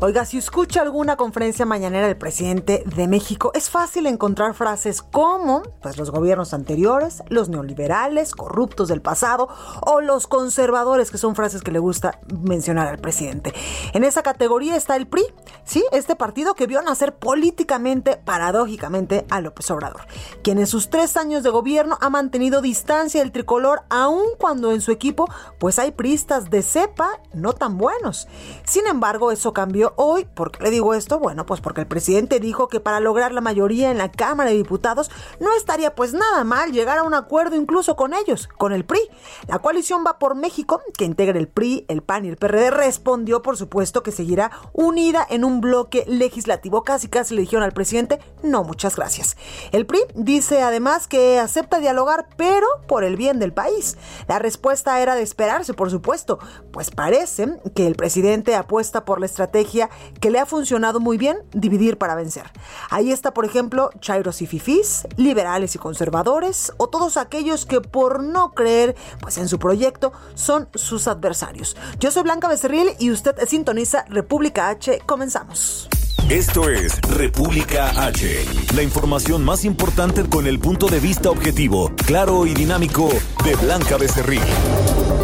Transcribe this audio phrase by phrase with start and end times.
[0.00, 5.62] Oiga, si escucha alguna conferencia mañanera del presidente de México, es fácil encontrar frases como,
[5.82, 9.48] pues los gobiernos anteriores, los neoliberales, corruptos del pasado
[9.84, 13.52] o los conservadores, que son frases que le gusta mencionar al presidente.
[13.92, 15.24] En esa categoría está el PRI,
[15.64, 20.06] sí, este partido que vio nacer políticamente, paradójicamente, a López Obrador,
[20.44, 24.80] quien en sus tres años de gobierno ha mantenido distancia del tricolor, aun cuando en
[24.80, 28.28] su equipo, pues hay priistas de cepa no tan buenos.
[28.64, 30.24] Sin embargo, eso cambió hoy.
[30.24, 31.18] ¿Por qué le digo esto?
[31.18, 34.56] Bueno, pues porque el presidente dijo que para lograr la mayoría en la Cámara de
[34.56, 38.84] Diputados no estaría pues nada mal llegar a un acuerdo incluso con ellos, con el
[38.84, 39.00] PRI.
[39.46, 43.42] La coalición va por México, que integra el PRI, el PAN y el PRD, respondió
[43.42, 46.82] por supuesto que seguirá unida en un bloque legislativo.
[46.82, 49.36] Casi casi le dijeron al presidente, no, muchas gracias.
[49.72, 53.96] El PRI dice además que acepta dialogar, pero por el bien del país.
[54.26, 56.38] La respuesta era de esperarse, por supuesto,
[56.72, 59.77] pues parece que el presidente apuesta por la estrategia
[60.20, 62.50] que le ha funcionado muy bien, dividir para vencer.
[62.90, 68.22] Ahí está, por ejemplo, Chairos y Fifís, liberales y conservadores, o todos aquellos que por
[68.22, 71.76] no creer pues, en su proyecto son sus adversarios.
[72.00, 75.00] Yo soy Blanca Becerril y usted sintoniza República H.
[75.06, 75.88] Comenzamos.
[76.28, 82.44] Esto es República H, la información más importante con el punto de vista objetivo, claro
[82.44, 83.08] y dinámico
[83.44, 84.42] de Blanca Becerril.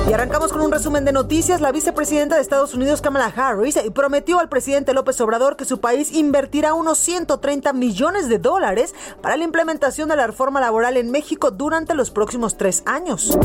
[0.09, 1.63] Y arrancamos con un resumen de noticias.
[1.63, 6.13] La vicepresidenta de Estados Unidos, Kamala Harris, prometió al presidente López Obrador que su país
[6.13, 11.51] invertirá unos 130 millones de dólares para la implementación de la reforma laboral en México
[11.51, 13.37] durante los próximos tres años.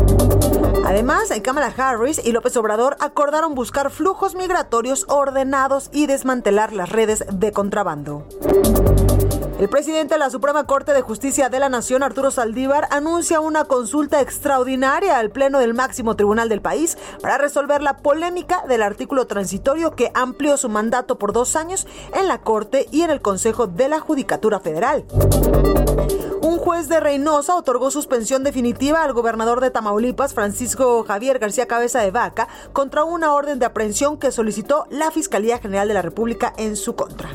[0.86, 7.24] Además, Kamala Harris y López Obrador acordaron buscar flujos migratorios ordenados y desmantelar las redes
[7.32, 8.28] de contrabando.
[9.60, 13.66] El presidente de la Suprema Corte de Justicia de la Nación, Arturo Saldívar, anuncia una
[13.66, 19.28] consulta extraordinaria al Pleno del máximo tribunal del país para resolver la polémica del artículo
[19.28, 23.68] transitorio que amplió su mandato por dos años en la Corte y en el Consejo
[23.68, 25.06] de la Judicatura Federal.
[26.42, 32.00] Un juez de Reynosa otorgó suspensión definitiva al gobernador de Tamaulipas, Francisco Javier García Cabeza
[32.00, 36.54] de Vaca, contra una orden de aprehensión que solicitó la Fiscalía General de la República
[36.58, 37.30] en su contra.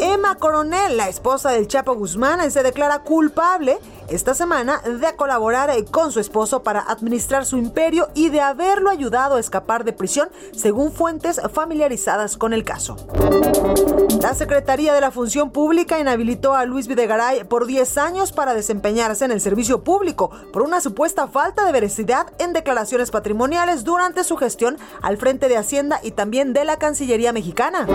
[0.00, 6.18] Emma La esposa del Chapo Guzmán, se declara culpable esta semana de colaborar con su
[6.18, 11.40] esposo para administrar su imperio y de haberlo ayudado a escapar de prisión, según fuentes
[11.52, 12.96] familiarizadas con el caso.
[14.20, 19.24] La Secretaría de la Función Pública inhabilitó a Luis Videgaray por 10 años para desempeñarse
[19.24, 24.36] en el servicio público por una supuesta falta de veracidad en declaraciones patrimoniales durante su
[24.36, 27.86] gestión al frente de Hacienda y también de la Cancillería mexicana.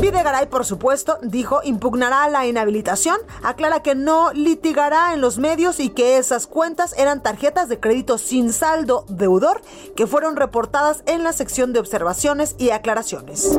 [0.00, 5.90] Videgaray, por supuesto, dijo impugnará la inhabilitación, aclara que no litigará en los medios y
[5.90, 9.60] que esas cuentas eran tarjetas de crédito sin saldo deudor
[9.94, 13.58] que fueron reportadas en la sección de observaciones y aclaraciones.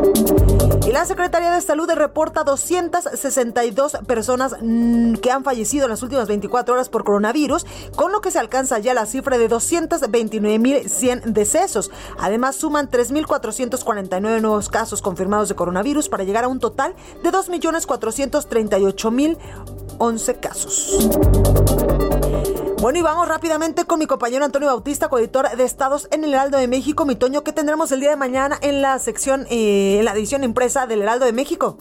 [0.88, 6.30] Y la Secretaría de Salud reporta 262 personas mm, que han fallecido en las últimas
[6.30, 11.92] 24 horas por coronavirus, con lo que se alcanza ya la cifra de 229.100 decesos.
[12.20, 17.32] Además, suman 3.449 nuevos casos confirmados de coronavirus para llegar a un total de
[18.00, 21.10] 2.438.011 casos.
[22.80, 26.60] Bueno, y vamos rápidamente con mi compañero Antonio Bautista, coeditor de Estados en el Heraldo
[26.60, 27.06] de México.
[27.06, 30.44] Mi Toño, ¿qué tendremos el día de mañana en la sección, eh, en la edición
[30.44, 31.80] impresa del Heraldo de México?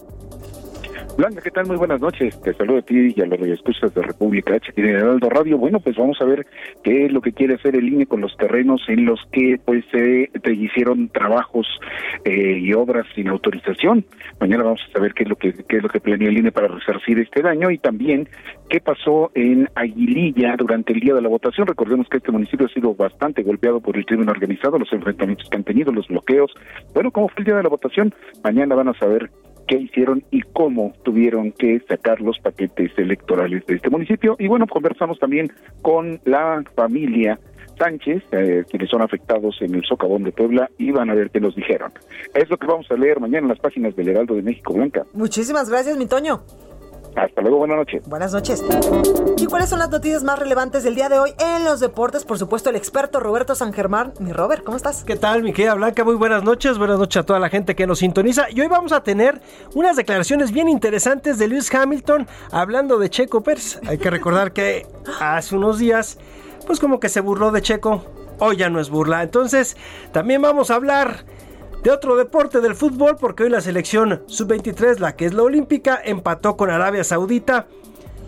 [1.17, 1.67] Blanca, ¿qué tal?
[1.67, 2.39] Muy buenas noches.
[2.43, 5.57] Te saludo a ti y a los escuchas de República H y de Heraldo Radio.
[5.57, 6.47] Bueno, pues vamos a ver
[6.85, 9.83] qué es lo que quiere hacer el INE con los terrenos en los que pues
[9.91, 11.67] se hicieron trabajos
[12.27, 14.05] eh, y obras sin autorización.
[14.41, 16.53] Mañana vamos a saber qué es lo que qué es lo que planea el INE
[16.53, 18.29] para resarcir este daño y también
[18.69, 21.67] qué pasó en Aguililla durante el día de la votación.
[21.67, 25.57] Recordemos que este municipio ha sido bastante golpeado por el crimen organizado, los enfrentamientos que
[25.57, 26.53] han tenido, los bloqueos.
[26.93, 28.15] Bueno, ¿cómo fue el día de la votación?
[28.45, 29.31] Mañana van a saber
[29.67, 34.37] qué hicieron y cómo tuvieron que sacar los paquetes electorales de este municipio.
[34.39, 35.53] Y bueno, conversamos también
[35.83, 37.39] con la familia
[37.79, 41.41] Sánchez, eh, quienes son afectados en el socavón de Puebla, y van a ver qué
[41.41, 41.93] nos dijeron.
[42.35, 45.05] Es lo que vamos a leer mañana en las páginas del Heraldo de México Blanca.
[45.13, 46.43] Muchísimas gracias, mi Toño.
[47.17, 48.03] Hasta luego, buenas noches.
[48.07, 48.63] Buenas noches.
[49.39, 52.25] ¿Y cuáles son las noticias más relevantes del día de hoy en los deportes?
[52.25, 54.13] Por supuesto, el experto Roberto San Germán.
[54.21, 55.03] Mi Robert, ¿cómo estás?
[55.03, 56.05] ¿Qué tal, mi querida Blanca?
[56.05, 56.77] Muy buenas noches.
[56.77, 58.51] Buenas noches a toda la gente que nos sintoniza.
[58.51, 59.41] Y hoy vamos a tener
[59.75, 63.81] unas declaraciones bien interesantes de Lewis Hamilton hablando de Checo Pérez.
[63.89, 64.87] Hay que recordar que
[65.19, 66.19] hace unos días,
[66.67, 68.05] pues como que se burló de Checo.
[68.41, 69.23] Hoy ya no es burla.
[69.23, 69.79] Entonces,
[70.13, 71.25] también vamos a hablar
[71.87, 76.01] de otro deporte del fútbol, porque hoy la selección sub-23, la que es la olímpica,
[76.05, 77.69] empató con Arabia Saudita.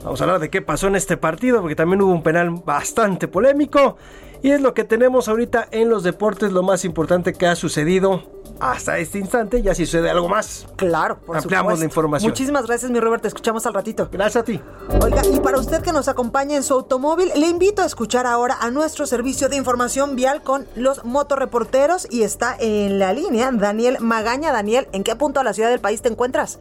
[0.05, 3.27] Vamos a hablar de qué pasó en este partido, porque también hubo un penal bastante
[3.27, 3.97] polémico.
[4.43, 8.23] Y es lo que tenemos ahorita en los deportes, lo más importante que ha sucedido
[8.61, 9.63] hasta este instante.
[9.63, 11.81] Ya si sucede algo más, Claro, por ampliamos supuesto.
[11.81, 12.31] la información.
[12.31, 13.23] Muchísimas gracias, mi Robert.
[13.23, 14.09] Te escuchamos al ratito.
[14.13, 14.61] Gracias a ti.
[15.03, 18.57] Oiga, y para usted que nos acompaña en su automóvil, le invito a escuchar ahora
[18.61, 23.97] a nuestro servicio de información vial con los motorreporteros y está en la línea Daniel
[24.01, 24.53] Magaña.
[24.53, 26.61] Daniel, ¿en qué punto de la ciudad del país te encuentras?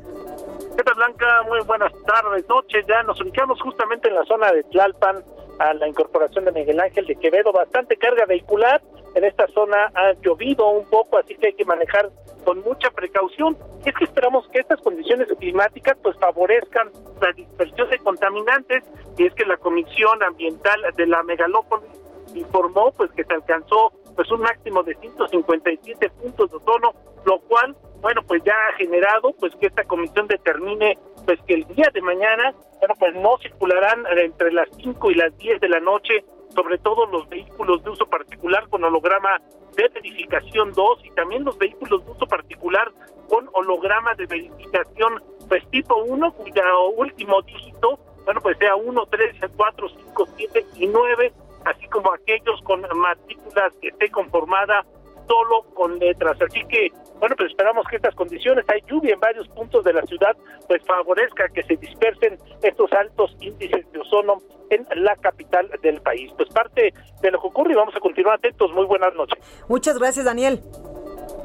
[0.76, 1.26] ¿Qué tal, Blanca?
[1.48, 2.86] Muy buenas tardes, noches.
[2.88, 5.24] Ya nos ubicamos justamente en la zona de Tlalpan,
[5.60, 7.52] a la incorporación de Miguel Ángel de Quevedo.
[7.52, 8.82] Bastante carga vehicular.
[9.16, 12.10] En esta zona ha llovido un poco, así que hay que manejar
[12.46, 13.58] con mucha precaución.
[13.86, 18.84] Es que esperamos que estas condiciones climáticas pues favorezcan la dispersión de contaminantes
[19.18, 21.90] y es que la Comisión Ambiental de la Megalópolis
[22.36, 26.94] informó pues que se alcanzó pues un máximo de 157 puntos de ozono,
[27.26, 31.68] lo cual bueno pues ya ha generado pues que esta comisión determine pues que el
[31.68, 35.80] día de mañana bueno pues no circularán entre las 5 y las 10 de la
[35.80, 36.24] noche
[36.56, 39.42] sobre todo los vehículos de uso particular con holograma
[39.76, 42.92] de verificación 2 y también los vehículos de uso particular
[43.28, 49.36] con holograma de verificación pues tipo 1 cuyo último dígito bueno pues sea 1, 3,
[49.56, 51.34] 4, 5, 7 y 9
[51.66, 54.86] así como aquellos con matrículas que esté conformada
[55.28, 56.38] solo con letras.
[56.42, 60.02] Así que, bueno, pues esperamos que estas condiciones, hay lluvia en varios puntos de la
[60.04, 60.36] ciudad,
[60.68, 64.38] pues favorezca que se dispersen estos altos índices de ozono
[64.70, 66.32] en la capital del país.
[66.38, 68.72] Pues parte de lo que ocurre y vamos a continuar atentos.
[68.74, 69.38] Muy buenas noches.
[69.68, 70.62] Muchas gracias, Daniel.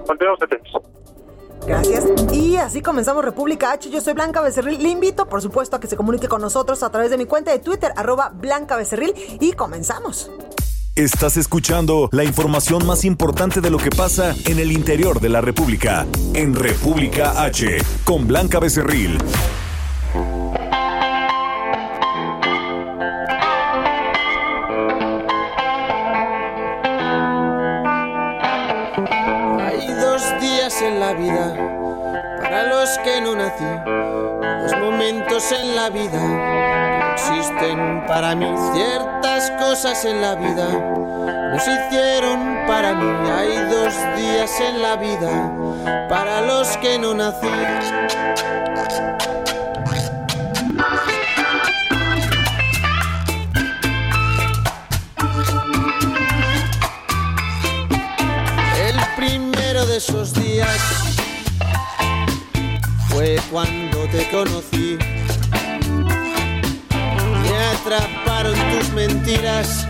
[0.06, 0.82] Continuamos atentos.
[1.66, 2.04] Gracias.
[2.32, 3.88] Y así comenzamos República H.
[3.90, 4.82] Yo soy Blanca Becerril.
[4.82, 7.52] Le invito, por supuesto, a que se comunique con nosotros a través de mi cuenta
[7.52, 9.14] de Twitter, arroba Blanca Becerril.
[9.40, 10.30] Y comenzamos.
[10.94, 15.40] Estás escuchando la información más importante de lo que pasa en el interior de la
[15.40, 16.06] República.
[16.34, 19.16] En República H, con Blanca Becerril.
[29.60, 31.56] Hay dos días en la vida
[32.42, 38.46] para los que no nací, dos momentos en la vida existen para mí.
[38.74, 40.68] Ciertas cosas en la vida
[41.52, 43.30] no se hicieron para mí.
[43.30, 45.52] Hay dos días en la vida
[46.08, 47.46] para los que no nací.
[58.76, 60.78] El primero de esos días
[63.08, 65.11] fue cuando te conocí.
[68.92, 69.86] Mentiras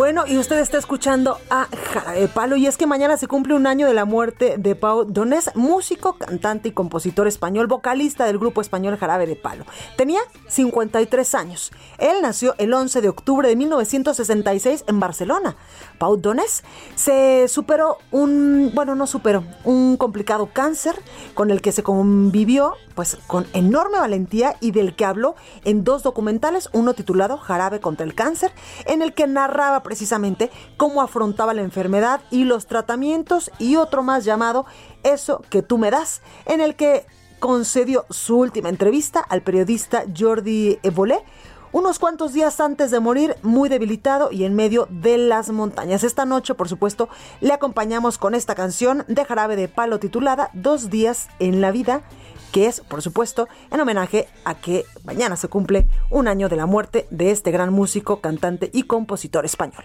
[0.00, 3.66] Bueno, y usted está escuchando a Jarabe Palo y es que mañana se cumple un
[3.66, 8.62] año de la muerte de Pau Donés, músico, cantante y compositor español, vocalista del grupo
[8.62, 9.66] español Jarabe de Palo.
[9.98, 11.70] Tenía 53 años.
[11.98, 15.56] Él nació el 11 de octubre de 1966 en Barcelona.
[15.98, 16.64] Pau Donés
[16.94, 20.94] se superó un, bueno, no superó, un complicado cáncer
[21.34, 26.02] con el que se convivió pues con enorme valentía y del que habló en dos
[26.02, 28.52] documentales, uno titulado Jarabe contra el cáncer,
[28.84, 34.24] en el que narraba precisamente cómo afrontaba la enfermedad y los tratamientos y otro más
[34.24, 34.64] llamado
[35.02, 37.06] Eso que tú me das, en el que
[37.40, 41.24] concedió su última entrevista al periodista Jordi Evolé
[41.72, 46.02] unos cuantos días antes de morir, muy debilitado y en medio de las montañas.
[46.02, 47.08] Esta noche, por supuesto,
[47.40, 52.02] le acompañamos con esta canción de Jarabe de Palo titulada Dos días en la vida,
[52.50, 56.66] que es, por supuesto, en homenaje a que mañana se cumple un año de la
[56.66, 59.84] muerte de este gran músico, cantante y compositor español.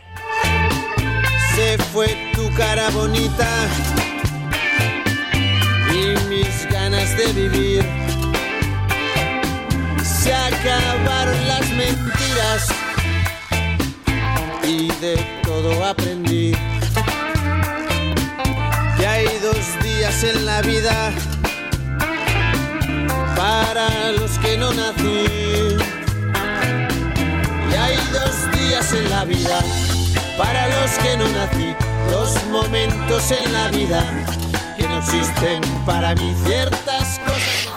[1.55, 3.47] Se fue tu cara bonita
[5.91, 7.85] y mis ganas de vivir.
[10.03, 12.67] Se acabaron las mentiras
[14.63, 16.53] y de todo aprendí.
[20.23, 21.11] en la vida
[23.75, 25.25] para los que no nací.
[27.69, 29.59] Y hay dos días en la vida
[30.37, 31.75] para los que no nací.
[32.09, 34.01] Dos momentos en la vida
[34.77, 37.69] que no existen para mí ciertas cosas.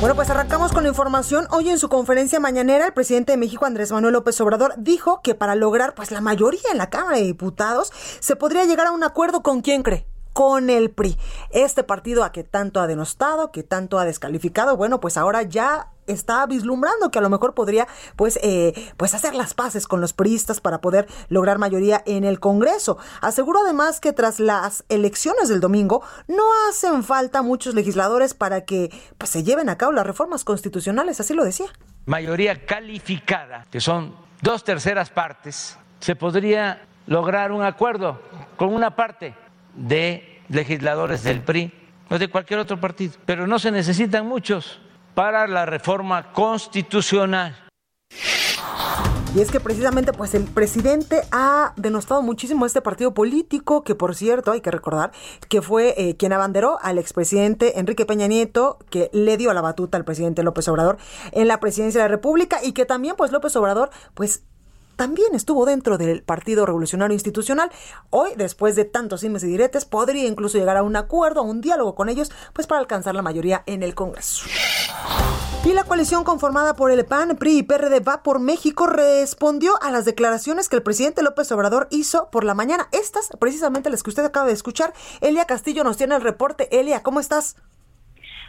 [0.00, 1.46] Bueno, pues arrancamos con la información.
[1.50, 5.34] Hoy en su conferencia mañanera, el presidente de México, Andrés Manuel López Obrador, dijo que
[5.34, 9.02] para lograr pues la mayoría en la Cámara de Diputados se podría llegar a un
[9.02, 11.16] acuerdo con quién cree con el PRI.
[11.48, 15.92] Este partido a que tanto ha denostado, que tanto ha descalificado, bueno, pues ahora ya
[16.06, 20.12] está vislumbrando que a lo mejor podría pues eh, pues hacer las paces con los
[20.12, 22.98] priistas para poder lograr mayoría en el Congreso.
[23.22, 28.90] Aseguró además que tras las elecciones del domingo no hacen falta muchos legisladores para que
[29.16, 31.68] pues se lleven a cabo las reformas constitucionales, así lo decía.
[32.04, 38.20] Mayoría calificada, que son dos terceras partes, se podría lograr un acuerdo
[38.58, 39.34] con una parte
[39.76, 41.72] de legisladores del PRI
[42.10, 44.80] o de cualquier otro partido, pero no se necesitan muchos
[45.14, 47.56] para la reforma constitucional.
[49.34, 53.94] Y es que precisamente pues el presidente ha denostado muchísimo a este partido político, que
[53.94, 55.12] por cierto hay que recordar
[55.50, 59.98] que fue eh, quien abanderó al expresidente Enrique Peña Nieto, que le dio la batuta
[59.98, 60.96] al presidente López Obrador
[61.32, 64.46] en la presidencia de la República y que también pues López Obrador pues
[64.96, 67.70] también estuvo dentro del Partido Revolucionario Institucional.
[68.10, 71.60] Hoy, después de tantos dimes y diretes, podría incluso llegar a un acuerdo, a un
[71.60, 74.46] diálogo con ellos, pues para alcanzar la mayoría en el Congreso.
[75.64, 79.90] Y la coalición conformada por el PAN, PRI y PRD Va por México respondió a
[79.90, 82.86] las declaraciones que el presidente López Obrador hizo por la mañana.
[82.92, 84.92] Estas, precisamente las que usted acaba de escuchar.
[85.20, 86.68] Elia Castillo nos tiene el reporte.
[86.78, 87.56] Elia, ¿cómo estás?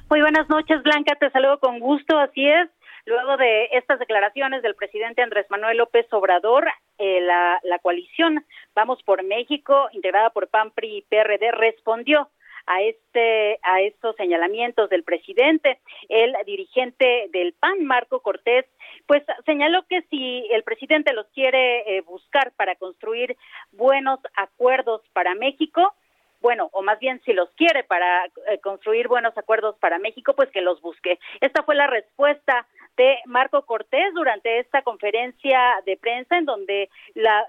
[0.10, 1.16] Muy buenas noches, Blanca.
[1.20, 2.18] Te saludo con gusto.
[2.18, 2.70] Así es.
[3.08, 8.44] Luego de estas declaraciones del presidente Andrés Manuel López Obrador, eh, la, coalición
[8.76, 12.30] Vamos por México, integrada por PAN, PRI y PRD, respondió
[12.66, 15.80] a este a estos señalamientos del presidente.
[16.10, 18.66] El dirigente del PAN, Marco Cortés,
[19.06, 23.38] pues señaló que si el presidente los quiere eh, buscar para construir
[23.72, 25.94] buenos acuerdos para México,
[26.42, 30.50] bueno, o más bien si los quiere para eh, construir buenos acuerdos para México, pues
[30.50, 31.20] que los busque.
[31.40, 36.90] Esta fue la respuesta de Marco Cortés durante esta conferencia de prensa en donde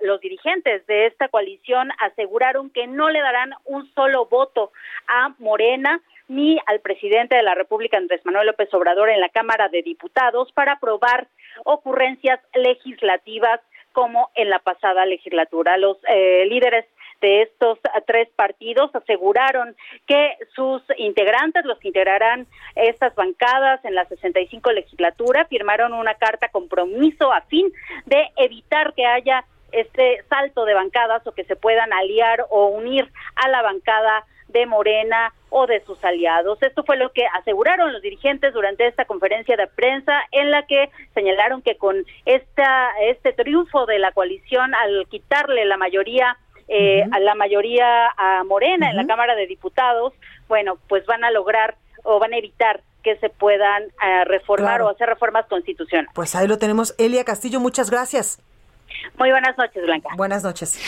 [0.03, 4.71] los dirigentes de esta coalición aseguraron que no le darán un solo voto
[5.09, 9.69] a Morena ni al presidente de la República, Andrés Manuel López Obrador, en la Cámara
[9.69, 11.27] de Diputados para aprobar
[11.65, 13.61] ocurrencias legislativas
[13.93, 15.79] como en la pasada legislatura.
[15.79, 16.85] Los eh, líderes
[17.21, 24.05] de estos tres partidos aseguraron que sus integrantes, los que integrarán estas bancadas en la
[24.07, 27.73] 65 legislatura, firmaron una carta compromiso a fin
[28.07, 33.11] de evitar que haya este salto de bancadas o que se puedan aliar o unir
[33.37, 36.59] a la bancada de Morena o de sus aliados.
[36.63, 40.91] Esto fue lo que aseguraron los dirigentes durante esta conferencia de prensa en la que
[41.15, 46.37] señalaron que con esta este triunfo de la coalición al quitarle la mayoría
[46.69, 50.13] eh, a la mayoría a Morena en la Cámara de Diputados,
[50.49, 54.89] bueno, pues van a lograr o van a evitar que se puedan eh, reformar o
[54.89, 56.11] hacer reformas constitucionales.
[56.15, 56.95] Pues ahí lo tenemos.
[56.99, 58.43] Elia Castillo, muchas gracias.
[59.19, 60.09] Muy buenas noches, Blanca.
[60.17, 60.79] Buenas noches.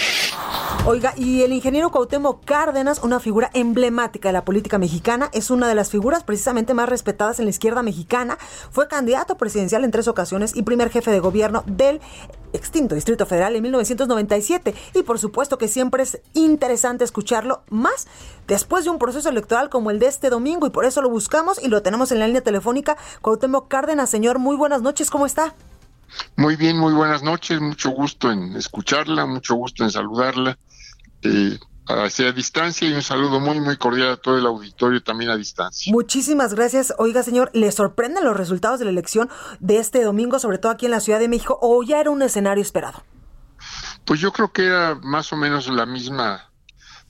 [0.86, 5.68] Oiga, y el ingeniero Cuauhtémoc Cárdenas, una figura emblemática de la política mexicana, es una
[5.68, 8.38] de las figuras precisamente más respetadas en la izquierda mexicana.
[8.70, 12.00] Fue candidato presidencial en tres ocasiones y primer jefe de gobierno del
[12.52, 14.74] extinto Distrito Federal en 1997.
[14.94, 18.06] Y por supuesto que siempre es interesante escucharlo más
[18.46, 21.62] después de un proceso electoral como el de este domingo y por eso lo buscamos
[21.62, 22.96] y lo tenemos en la línea telefónica.
[23.22, 25.54] Cuauhtémoc Cárdenas, señor, muy buenas noches, ¿cómo está?
[26.36, 30.58] Muy bien, muy buenas noches, mucho gusto en escucharla, mucho gusto en saludarla.
[31.22, 35.36] Eh, hacia distancia y un saludo muy, muy cordial a todo el auditorio también a
[35.36, 35.92] distancia.
[35.92, 36.94] Muchísimas gracias.
[36.98, 40.86] Oiga, señor, ¿le sorprenden los resultados de la elección de este domingo, sobre todo aquí
[40.86, 43.02] en la Ciudad de México, o ya era un escenario esperado?
[44.04, 46.49] Pues yo creo que era más o menos la misma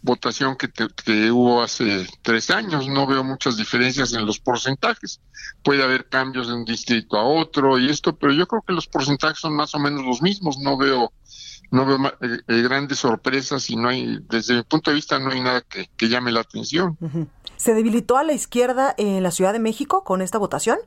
[0.02, 2.88] votación que, que, hubo hace tres años.
[2.88, 5.20] No veo muchas diferencias en los porcentajes.
[5.62, 8.86] Puede haber cambios de un distrito a otro y esto, pero yo creo que los
[8.86, 10.58] porcentajes son más o menos los mismos.
[10.58, 11.12] No veo
[11.70, 15.30] no veo eh, eh, grandes sorpresas y no hay, desde mi punto de vista, no
[15.30, 16.98] hay nada que, que llame la atención.
[17.56, 20.78] ¿Se debilitó a la izquierda en la Ciudad de México con esta votación?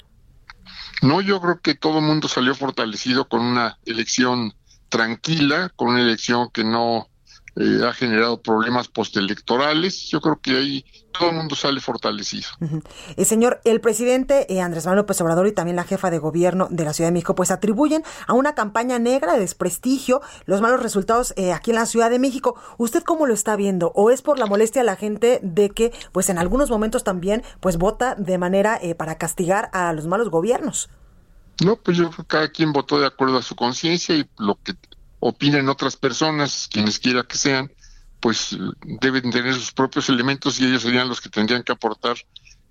[1.02, 4.54] No, yo creo que todo el mundo salió fortalecido con una elección
[4.90, 7.10] tranquila, con una elección que no
[7.56, 10.10] eh, ha generado problemas postelectorales.
[10.10, 12.48] Yo creo que ahí todo el mundo sale fortalecido.
[13.16, 16.68] Eh, señor, el presidente eh, Andrés Manuel López Obrador y también la jefa de gobierno
[16.72, 20.82] de la Ciudad de México, pues atribuyen a una campaña negra de desprestigio los malos
[20.82, 22.56] resultados aquí en la Ciudad de México.
[22.78, 23.92] ¿Usted cómo lo está viendo?
[23.94, 27.44] ¿O es por la molestia a la gente de que, pues en algunos momentos también,
[27.60, 30.90] pues vota de manera para castigar a los malos gobiernos?
[31.64, 34.58] No, pues yo creo que cada quien votó de acuerdo a su conciencia y lo
[34.64, 34.74] que
[35.26, 37.72] opinen otras personas, quienes quiera que sean,
[38.20, 38.58] pues
[39.02, 42.18] deben tener sus propios elementos y ellos serían los que tendrían que aportar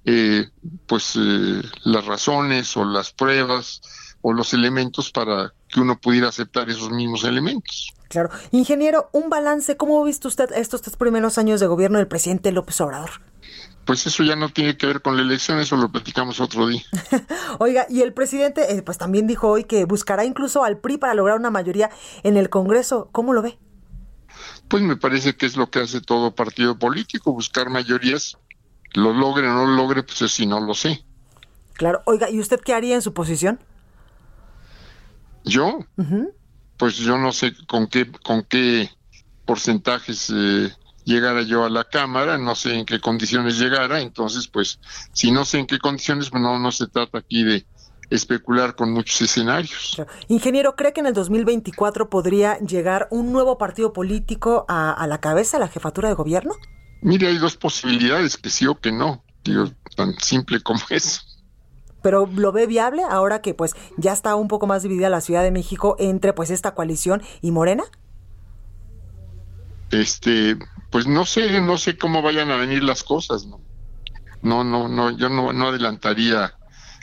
[0.05, 0.51] eh,
[0.87, 3.81] pues eh, las razones o las pruebas
[4.21, 7.95] o los elementos para que uno pudiera aceptar esos mismos elementos.
[8.09, 8.29] Claro.
[8.51, 12.53] Ingeniero, un balance, ¿cómo ha visto usted estos tres primeros años de gobierno del presidente
[12.53, 13.23] López Obrador?
[13.85, 16.83] Pues eso ya no tiene que ver con la elección, eso lo platicamos otro día.
[17.59, 21.15] Oiga, y el presidente eh, pues también dijo hoy que buscará incluso al PRI para
[21.15, 21.91] lograr una mayoría
[22.23, 23.09] en el Congreso.
[23.11, 23.59] ¿Cómo lo ve?
[24.69, 28.39] Pues me parece que es lo que hace todo partido político, buscar mayorías.
[28.95, 31.05] Lo logre o no lo logre, pues si no lo sé.
[31.75, 32.03] Claro.
[32.05, 33.59] Oiga, ¿y usted qué haría en su posición?
[35.45, 35.81] ¿Yo?
[36.77, 38.91] Pues yo no sé con qué, con qué
[39.45, 40.73] porcentajes eh,
[41.05, 44.79] llegara yo a la Cámara, no sé en qué condiciones llegara, entonces pues
[45.13, 47.67] si no sé en qué condiciones, pues no, no se trata aquí de
[48.15, 50.01] especular con muchos escenarios.
[50.29, 55.57] Ingeniero, ¿cree que en el 2024 podría llegar un nuevo partido político a, la cabeza,
[55.57, 56.55] a la jefatura de gobierno?
[57.01, 59.65] Mire, hay dos posibilidades, que sí o que no, digo,
[59.97, 61.23] tan simple como eso.
[62.03, 65.43] Pero lo ve viable ahora que pues ya está un poco más dividida la Ciudad
[65.43, 67.85] de México entre pues esta coalición y Morena?
[69.93, 70.57] Este,
[70.93, 73.61] pues no sé, no sé cómo vayan a venir las cosas, ¿no?
[74.43, 76.55] No, no, no, yo no, no adelantaría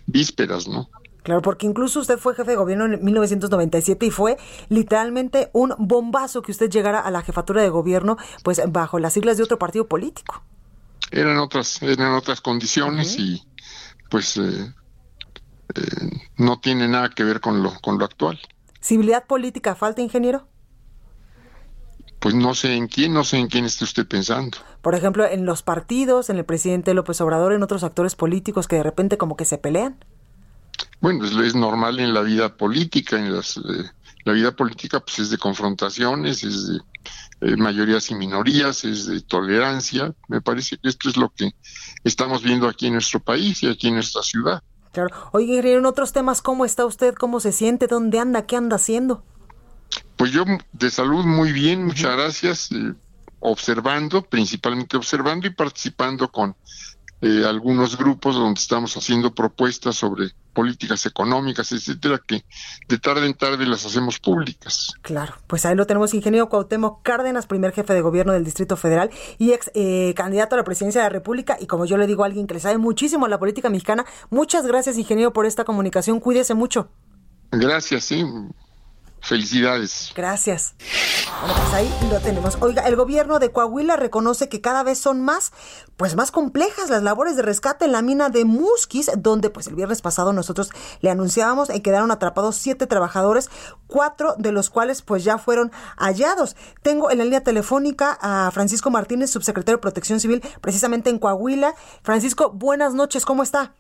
[0.06, 0.90] vísperas, ¿no?
[1.24, 4.38] Claro, porque incluso usted fue jefe de gobierno en 1997 y fue
[4.70, 9.38] literalmente un bombazo que usted llegara a la jefatura de gobierno, pues bajo las siglas
[9.38, 10.44] de otro partido político.
[11.12, 13.44] Eran otras, eran otras condiciones y
[14.12, 14.72] pues eh,
[15.76, 15.82] eh,
[16.38, 18.40] no tiene nada que ver con lo, con lo actual.
[18.82, 20.48] ¿Civilidad política falta, ingeniero?
[22.20, 24.58] Pues no sé en quién, no sé en quién esté usted pensando.
[24.82, 28.76] Por ejemplo, en los partidos, en el presidente López Obrador, en otros actores políticos que
[28.78, 29.98] de repente como que se pelean.
[31.02, 33.62] Bueno, es, normal en la vida política, en las, eh,
[34.26, 36.80] la vida política pues es de confrontaciones, es de
[37.42, 40.14] eh, mayorías y minorías, es de tolerancia.
[40.28, 41.56] Me parece que esto es lo que
[42.04, 44.62] estamos viendo aquí en nuestro país y aquí en nuestra ciudad.
[44.92, 45.10] Claro.
[45.32, 47.14] Oye, en otros temas, ¿cómo está usted?
[47.14, 47.88] ¿Cómo se siente?
[47.88, 48.46] ¿Dónde anda?
[48.46, 49.24] ¿Qué anda haciendo?
[50.20, 52.72] Pues yo de salud muy bien, muchas gracias.
[52.74, 52.94] Eh,
[53.40, 56.58] observando, principalmente observando y participando con
[57.22, 62.44] eh, algunos grupos donde estamos haciendo propuestas sobre políticas económicas, etcétera, que
[62.90, 64.92] de tarde en tarde las hacemos públicas.
[65.04, 69.10] Claro, pues ahí lo tenemos, ingeniero Cuauhtémoc Cárdenas, primer jefe de gobierno del Distrito Federal
[69.38, 71.56] y ex eh, candidato a la presidencia de la República.
[71.62, 74.06] Y como yo le digo a alguien que le sabe muchísimo a la política mexicana,
[74.30, 76.20] muchas gracias, ingeniero, por esta comunicación.
[76.20, 76.90] Cuídese mucho.
[77.52, 78.26] Gracias, sí.
[79.22, 80.12] Felicidades.
[80.16, 80.76] Gracias.
[81.42, 82.58] Bueno, pues ahí lo tenemos.
[82.62, 85.52] Oiga, el gobierno de Coahuila reconoce que cada vez son más,
[85.98, 89.76] pues más complejas las labores de rescate en la mina de Musquis, donde pues el
[89.76, 90.70] viernes pasado nosotros
[91.02, 93.50] le anunciábamos que quedaron atrapados siete trabajadores,
[93.88, 96.56] cuatro de los cuales pues ya fueron hallados.
[96.82, 101.76] Tengo en la línea telefónica a Francisco Martínez, subsecretario de Protección Civil, precisamente en Coahuila.
[102.04, 103.74] Francisco, buenas noches, ¿cómo está?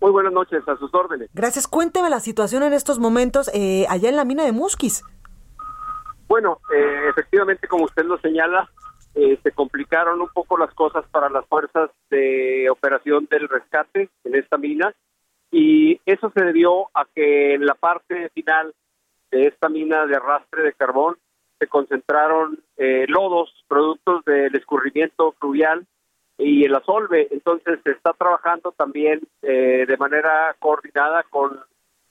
[0.00, 1.28] Muy buenas noches, a sus órdenes.
[1.34, 1.66] Gracias.
[1.66, 5.04] Cuénteme la situación en estos momentos eh, allá en la mina de Musquis.
[6.28, 8.70] Bueno, eh, efectivamente, como usted lo señala,
[9.14, 14.34] eh, se complicaron un poco las cosas para las fuerzas de operación del rescate en
[14.36, 14.94] esta mina
[15.50, 18.74] y eso se debió a que en la parte final
[19.32, 21.16] de esta mina de arrastre de carbón
[21.58, 22.60] se concentraron
[23.08, 25.86] lodos, productos del escurrimiento fluvial
[26.38, 27.28] y el asolve.
[27.30, 31.60] Entonces se está trabajando también eh, de manera coordinada con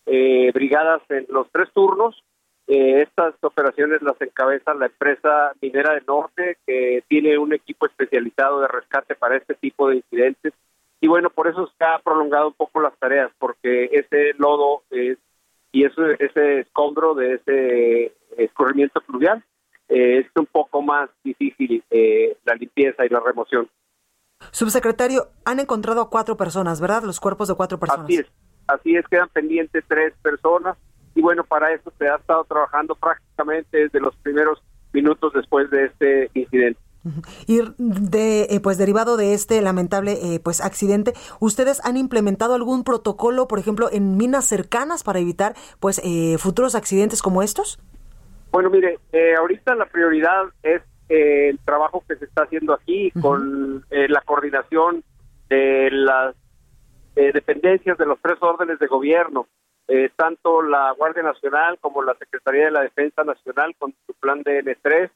[0.06, 2.24] eh, brigadas en los tres turnos.
[2.68, 8.60] Eh, estas operaciones las encabeza la empresa Minera del Norte, que tiene un equipo especializado
[8.60, 10.54] de rescate para este tipo de incidentes.
[11.00, 15.18] Y bueno, por eso se ha prolongado un poco las tareas, porque ese lodo es,
[15.72, 19.44] y ese, ese escombro de ese escurrimiento fluvial
[19.88, 21.82] es un poco más difícil
[22.44, 23.70] la limpieza y la remoción.
[24.52, 27.04] Subsecretario, han encontrado a cuatro personas, ¿verdad?
[27.04, 28.06] Los cuerpos de cuatro personas.
[28.06, 28.28] Así es,
[28.68, 30.78] así es, quedan pendientes tres personas
[31.14, 34.62] y bueno, para eso se ha estado trabajando prácticamente desde los primeros
[34.94, 36.80] minutos después de este incidente.
[37.46, 42.84] Y de, eh, pues derivado de este lamentable eh, pues accidente, ¿ustedes han implementado algún
[42.84, 47.80] protocolo, por ejemplo, en minas cercanas para evitar pues eh, futuros accidentes como estos?
[48.52, 49.00] Bueno, mire,
[49.38, 54.22] ahorita la prioridad es eh, el trabajo que se está haciendo aquí con eh, la
[54.22, 55.04] coordinación
[55.50, 56.36] de las
[57.16, 59.48] eh, dependencias de los tres órdenes de gobierno,
[59.88, 64.44] eh, tanto la Guardia Nacional como la Secretaría de la Defensa Nacional con su plan
[64.44, 65.10] de N3,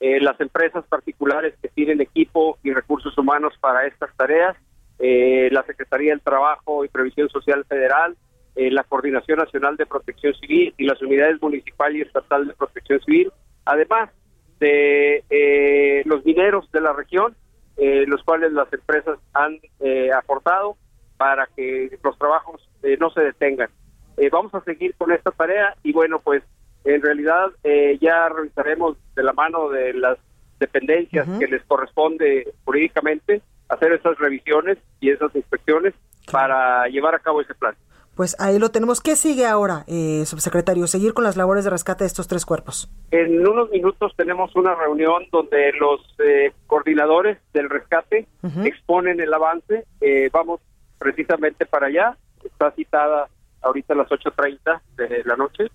[0.00, 4.56] eh, las empresas particulares que tienen equipo y recursos humanos para estas tareas,
[5.00, 8.16] eh, la Secretaría del Trabajo y Previsión Social Federal,
[8.54, 13.00] eh, la Coordinación Nacional de Protección Civil y las unidades municipal y estatal de protección
[13.00, 13.32] civil,
[13.64, 14.10] además
[14.58, 17.36] de eh, los mineros de la región,
[17.76, 20.76] eh, los cuales las empresas han eh, aportado
[21.16, 23.70] para que los trabajos eh, no se detengan.
[24.16, 26.42] Eh, vamos a seguir con esta tarea y bueno, pues
[26.84, 30.18] en realidad eh, ya revisaremos de la mano de las
[30.58, 35.94] dependencias que les corresponde jurídicamente hacer esas revisiones y esas inspecciones
[36.32, 37.74] para llevar a cabo ese plan.
[38.18, 39.00] Pues ahí lo tenemos.
[39.00, 40.88] ¿Qué sigue ahora, eh, subsecretario?
[40.88, 42.90] Seguir con las labores de rescate de estos tres cuerpos.
[43.12, 48.26] En unos minutos tenemos una reunión donde los eh, coordinadores del rescate
[48.64, 49.84] exponen el avance.
[50.00, 50.60] Eh, vamos
[50.98, 52.16] precisamente para allá.
[52.42, 53.28] Está citada
[53.62, 55.68] ahorita a las 8.30 de la noche.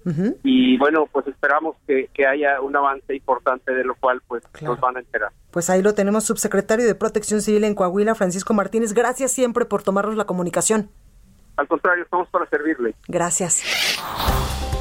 [0.44, 4.78] Y bueno, pues esperamos que, que haya un avance importante de lo cual pues nos
[4.82, 5.32] van a enterar.
[5.50, 8.92] Pues ahí lo tenemos, subsecretario de Protección Civil en Coahuila, Francisco Martínez.
[8.92, 10.90] Gracias siempre por tomarnos la comunicación.
[11.58, 12.96] Al contrario, estamos para servirle.
[13.08, 13.64] Gracias.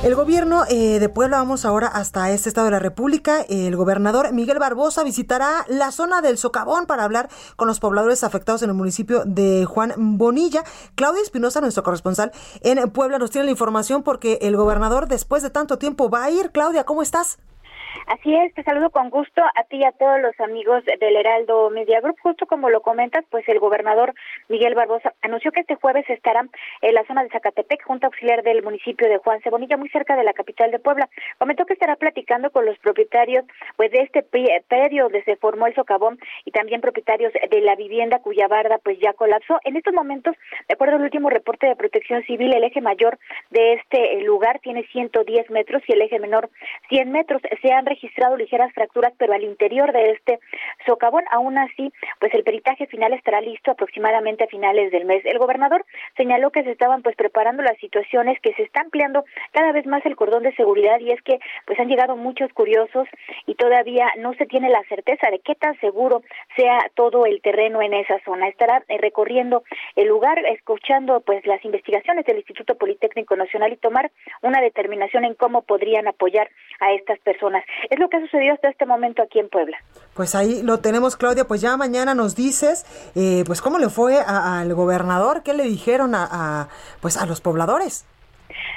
[0.03, 3.43] El gobierno eh, de Puebla, vamos ahora hasta este estado de la República.
[3.49, 8.63] El gobernador Miguel Barbosa visitará la zona del Socavón para hablar con los pobladores afectados
[8.65, 10.65] en el municipio de Juan Bonilla.
[10.97, 12.33] Claudia Espinosa, nuestro corresponsal
[12.63, 16.31] en Puebla, nos tiene la información porque el gobernador después de tanto tiempo va a
[16.33, 16.51] ir.
[16.51, 17.39] Claudia, ¿cómo estás?
[18.07, 21.71] Así es, te saludo con gusto a ti y a todos los amigos del Heraldo
[21.71, 22.17] Media Group.
[22.21, 24.13] Justo como lo comentas, pues el gobernador
[24.49, 26.45] Miguel Barbosa anunció que este jueves estará
[26.81, 30.25] en la zona de Zacatepec, junta auxiliar del municipio de Juan Cebonilla, muy cerca de
[30.25, 31.09] la capital de Puebla.
[31.39, 33.45] Comentó que estará platicando con los propietarios
[33.77, 38.19] pues de este predio donde se formó el socavón y también propietarios de la vivienda
[38.19, 39.61] cuya barda pues ya colapsó.
[39.65, 40.35] En estos momentos,
[40.69, 43.19] de acuerdo al último reporte de Protección Civil, el eje mayor
[43.51, 46.51] de este lugar tiene 110 metros y el eje menor
[46.89, 47.41] 100 metros.
[47.61, 50.39] Se han registrado ligeras fracturas, pero al interior de este
[50.87, 55.25] socavón, aún así, pues el peritaje final estará listo aproximadamente a finales del mes.
[55.25, 55.85] El gobernador
[56.17, 60.05] señaló que se estaban pues preparando las situaciones, que se está ampliando cada vez más
[60.07, 63.07] el cordón de seguridad y es que pues han llegado muchos curiosos
[63.47, 66.23] y todavía no se tiene la certeza de qué tan seguro
[66.57, 68.49] sea todo el terreno en esa zona.
[68.49, 69.65] Estará eh, recorriendo
[69.97, 74.11] el lugar, escuchando pues las investigaciones del Instituto Politécnico Nacional y tomar
[74.43, 76.49] una determinación en cómo podrían apoyar
[76.81, 77.65] a estas personas.
[77.91, 79.77] Es lo que ha sucedido hasta este momento aquí en Puebla.
[80.15, 81.45] Pues ahí lo tenemos, Claudia.
[81.45, 86.15] Pues ya mañana nos dices, eh, pues cómo le fue al gobernador, qué le dijeron
[86.15, 86.69] a, a,
[87.01, 88.07] pues a los pobladores.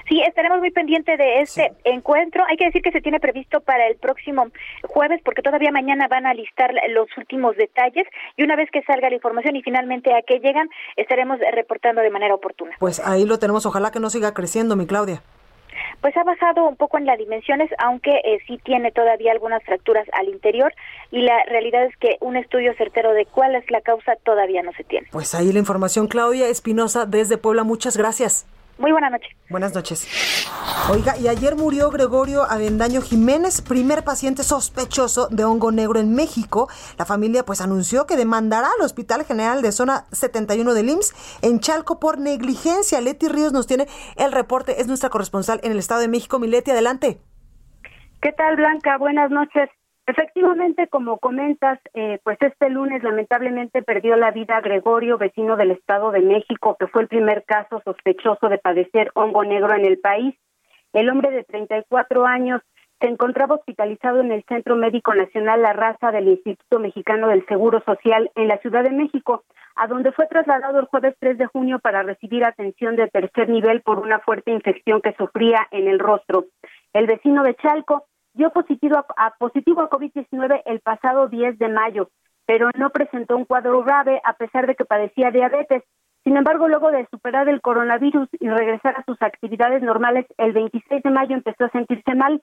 [0.07, 2.43] Sí, estaremos muy pendientes de este encuentro.
[2.47, 4.47] Hay que decir que se tiene previsto para el próximo
[4.83, 9.09] jueves porque todavía mañana van a listar los últimos detalles y una vez que salga
[9.09, 12.75] la información y finalmente a qué llegan, estaremos reportando de manera oportuna.
[12.79, 13.65] Pues ahí lo tenemos.
[13.65, 15.21] Ojalá que no siga creciendo, mi Claudia.
[16.01, 20.07] Pues ha bajado un poco en las dimensiones, aunque eh, sí tiene todavía algunas fracturas
[20.13, 20.73] al interior
[21.11, 24.71] y la realidad es que un estudio certero de cuál es la causa todavía no
[24.73, 25.07] se tiene.
[25.11, 27.63] Pues ahí la información, Claudia Espinosa desde Puebla.
[27.63, 28.45] Muchas gracias.
[28.77, 29.27] Muy buena noche.
[29.49, 30.05] Buenas noches.
[30.91, 36.67] Oiga, y ayer murió Gregorio Avendaño Jiménez, primer paciente sospechoso de hongo negro en México.
[36.97, 41.59] La familia pues anunció que demandará al Hospital General de Zona 71 del IMSS en
[41.59, 42.99] Chalco por negligencia.
[42.99, 46.37] Leti Ríos nos tiene el reporte, es nuestra corresponsal en el Estado de México.
[46.39, 47.21] Mi Leti, adelante.
[48.21, 48.97] ¿Qué tal, Blanca?
[48.97, 49.69] Buenas noches.
[50.07, 56.11] Efectivamente, como comentas, eh, pues este lunes lamentablemente perdió la vida Gregorio, vecino del Estado
[56.11, 60.35] de México, que fue el primer caso sospechoso de padecer hongo negro en el país.
[60.93, 62.61] El hombre de 34 años
[63.01, 67.81] se encontraba hospitalizado en el Centro Médico Nacional La Raza del Instituto Mexicano del Seguro
[67.83, 69.43] Social en la Ciudad de México,
[69.75, 73.81] a donde fue trasladado el jueves 3 de junio para recibir atención de tercer nivel
[73.81, 76.45] por una fuerte infección que sufría en el rostro.
[76.93, 82.09] El vecino de Chalco dio positivo a, positivo a COVID-19 el pasado 10 de mayo,
[82.45, 85.83] pero no presentó un cuadro grave a pesar de que padecía diabetes.
[86.23, 91.03] Sin embargo, luego de superar el coronavirus y regresar a sus actividades normales, el 26
[91.03, 92.41] de mayo empezó a sentirse mal.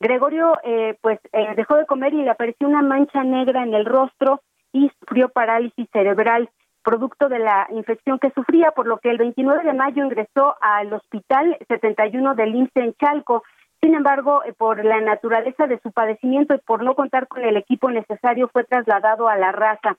[0.00, 3.86] Gregorio, eh, pues, eh, dejó de comer y le apareció una mancha negra en el
[3.86, 4.40] rostro
[4.72, 6.48] y sufrió parálisis cerebral
[6.84, 10.92] producto de la infección que sufría, por lo que el 29 de mayo ingresó al
[10.92, 13.42] hospital 71 del IMSS en Chalco.
[13.84, 17.58] Sin embargo, eh, por la naturaleza de su padecimiento y por no contar con el
[17.58, 19.98] equipo necesario, fue trasladado a la raza.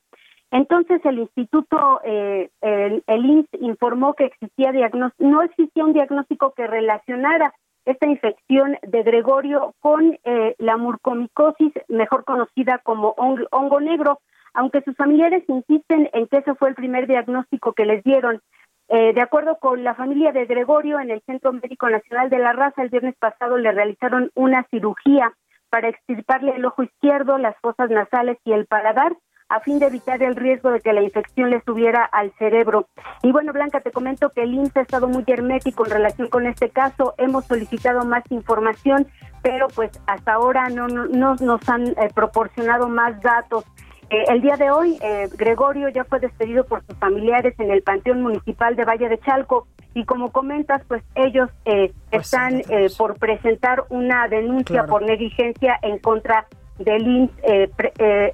[0.49, 4.71] Entonces, el instituto, eh, el, IMSS informó que existía
[5.19, 7.53] no existía un diagnóstico que relacionara
[7.85, 13.09] esta infección de Gregorio con eh, la murcomicosis, mejor conocida como
[13.51, 14.17] hongo negro,
[14.55, 18.41] aunque sus familiares insisten en que ese fue el primer diagnóstico que les dieron.
[18.87, 22.53] Eh, de acuerdo con la familia de Gregorio, en el Centro Médico Nacional de la
[22.53, 25.33] Raza, el viernes pasado le realizaron una cirugía
[25.69, 29.15] para extirparle el ojo izquierdo, las fosas nasales y el paladar
[29.49, 32.87] a fin de evitar el riesgo de que la infección le subiera al cerebro.
[33.21, 36.47] Y bueno, Blanca, te comento que el INSS ha estado muy hermético en relación con
[36.47, 37.13] este caso.
[37.17, 39.07] Hemos solicitado más información,
[39.43, 43.65] pero pues hasta ahora no, no, nos han eh, proporcionado más datos.
[44.09, 47.81] Eh, el día de hoy, eh, Gregorio ya fue despedido por sus familiares en el
[47.81, 49.67] Panteón Municipal de Valle de Chalco.
[49.93, 52.61] Y como comentas, pues ellos eh, pues están
[52.97, 57.31] por presentar una denuncia por negligencia en contra del INS,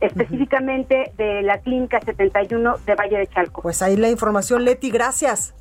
[0.01, 3.61] específicamente de la Clínica 71 de Valle de Chalco.
[3.61, 5.53] Pues ahí la información, Leti, gracias.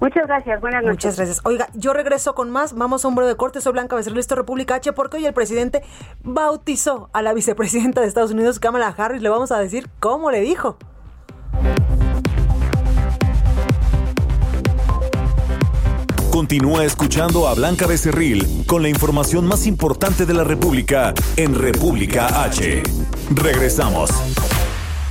[0.00, 1.04] Muchas gracias, buenas noches.
[1.04, 1.40] Muchas gracias.
[1.44, 2.74] Oiga, yo regreso con más.
[2.74, 3.60] Vamos a un breve corte.
[3.60, 5.82] Soy Blanca Becerril, esto República H, porque hoy el presidente
[6.22, 9.20] bautizó a la vicepresidenta de Estados Unidos, Kamala Harris.
[9.20, 10.78] Le vamos a decir cómo le dijo.
[16.30, 22.44] Continúa escuchando a Blanca Becerril con la información más importante de la República en República
[22.44, 22.82] H.
[23.34, 24.10] Regresamos.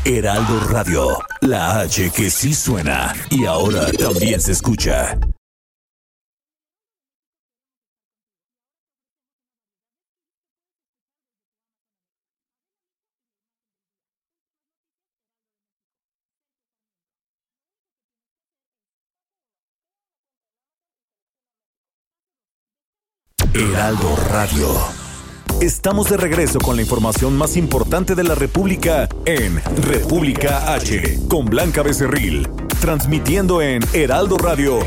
[0.06, 5.18] Heraldo Radio, la H que sí suena y ahora también se escucha.
[23.54, 25.09] Heraldo Radio.
[25.62, 31.48] Estamos de regreso con la información más importante de la República en República H, con
[31.48, 32.48] Blanca Becerril,
[32.80, 34.80] transmitiendo en Heraldo Radio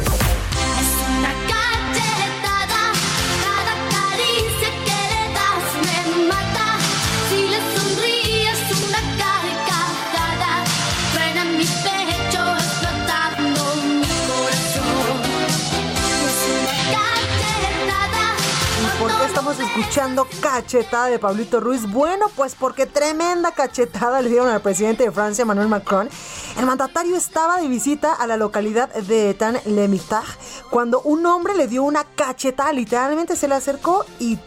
[19.83, 21.91] escuchando cachetada de Pablito Ruiz.
[21.91, 26.09] Bueno, pues porque tremenda cachetada le dieron al presidente de Francia, Emmanuel Macron.
[26.57, 29.91] El mandatario estaba de visita a la localidad de Tan le
[30.71, 34.39] cuando un hombre le dio una cachetada, literalmente se le acercó y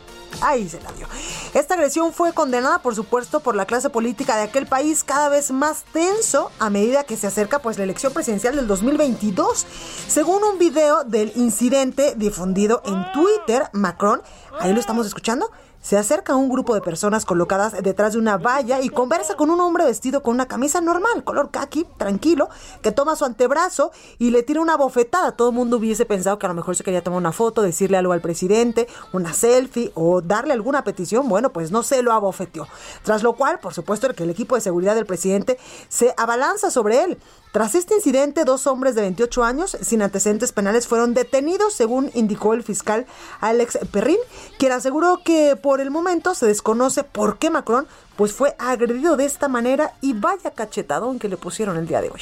[0.41, 1.07] ahí se la dio.
[1.53, 5.51] Esta agresión fue condenada, por supuesto, por la clase política de aquel país cada vez
[5.51, 9.65] más tenso a medida que se acerca pues la elección presidencial del 2022.
[10.07, 14.21] Según un video del incidente difundido en Twitter, Macron,
[14.59, 15.51] ahí lo estamos escuchando,
[15.85, 19.51] se acerca a un grupo de personas colocadas detrás de una valla y conversa con
[19.51, 22.49] un hombre vestido con una camisa normal, color khaki, tranquilo,
[22.81, 25.33] que toma su antebrazo y le tira una bofetada.
[25.33, 27.97] Todo el mundo hubiese pensado que a lo mejor se quería tomar una foto, decirle
[27.97, 31.29] algo al presidente, una selfie o darle alguna petición.
[31.29, 32.67] Bueno, pues no se lo abofeteó.
[33.03, 37.03] Tras lo cual, por supuesto, que el equipo de seguridad del presidente se abalanza sobre
[37.03, 37.19] él.
[37.55, 42.53] Tras este incidente, dos hombres de 28 años sin antecedentes penales fueron detenidos, según indicó
[42.53, 43.05] el fiscal
[43.39, 44.17] Alex Perrin,
[44.59, 47.87] quien aseguró que por el momento se desconoce por qué Macron
[48.17, 52.09] pues fue agredido de esta manera y vaya cachetadón que le pusieron el día de
[52.09, 52.21] hoy.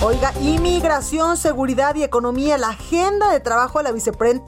[0.00, 3.90] Oiga, inmigración, seguridad y economía, la agenda de trabajo de la,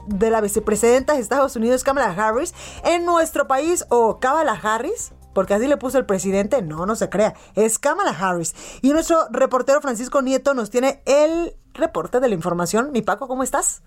[0.07, 2.53] de la vicepresidenta de Estados Unidos, Kamala Harris,
[2.85, 7.09] en nuestro país, o Kamala Harris, porque así le puso el presidente, no, no se
[7.09, 8.79] crea, es Kamala Harris.
[8.81, 12.93] Y nuestro reportero Francisco Nieto nos tiene el reporte de la información.
[12.93, 13.83] Mi Paco, ¿cómo estás?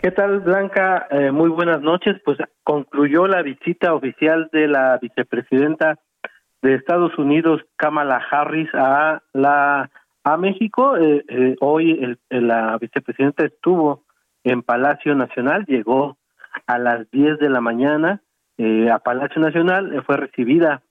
[0.00, 1.06] ¿Qué tal, Blanca?
[1.12, 2.16] Eh, muy buenas noches.
[2.24, 6.00] Pues concluyó la visita oficial de la vicepresidenta
[6.62, 9.90] de Estados Unidos, Kamala Harris, a la
[10.26, 10.96] a México.
[10.96, 14.02] Eh, eh, hoy la vicepresidenta estuvo
[14.42, 16.18] en Palacio Nacional, llegó
[16.66, 18.22] a las 10 de la mañana
[18.58, 20.82] eh, a Palacio Nacional, fue recibida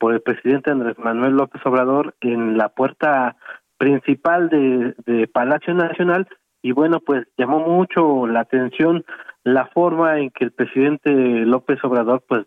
[0.00, 3.36] por el presidente Andrés Manuel López Obrador en la puerta
[3.76, 6.26] principal de, de Palacio Nacional
[6.62, 9.04] y bueno, pues llamó mucho la atención
[9.44, 12.46] la forma en que el presidente López Obrador pues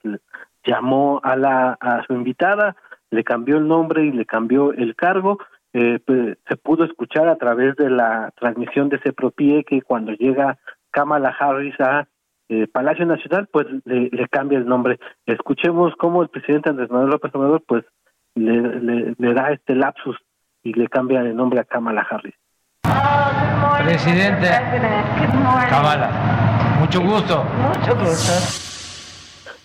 [0.65, 2.75] llamó a la a su invitada,
[3.12, 5.38] le cambió el nombre y le cambió el cargo
[5.73, 10.12] eh, pues, se pudo escuchar a través de la transmisión de ese propie que cuando
[10.12, 10.57] llega
[10.91, 12.07] Kamala Harris a
[12.49, 14.99] eh, Palacio Nacional, pues le, cambia el nombre.
[15.25, 17.86] Escuchemos cómo el presidente Andrés Manuel López Obrador, pues
[18.36, 20.17] le, le, da este lapsus
[20.62, 22.36] y le cambia el nombre a Kamala Harris.
[23.84, 24.49] Presidente
[25.69, 27.45] Kamala, mucho gusto.
[27.45, 28.70] Mucho gusto.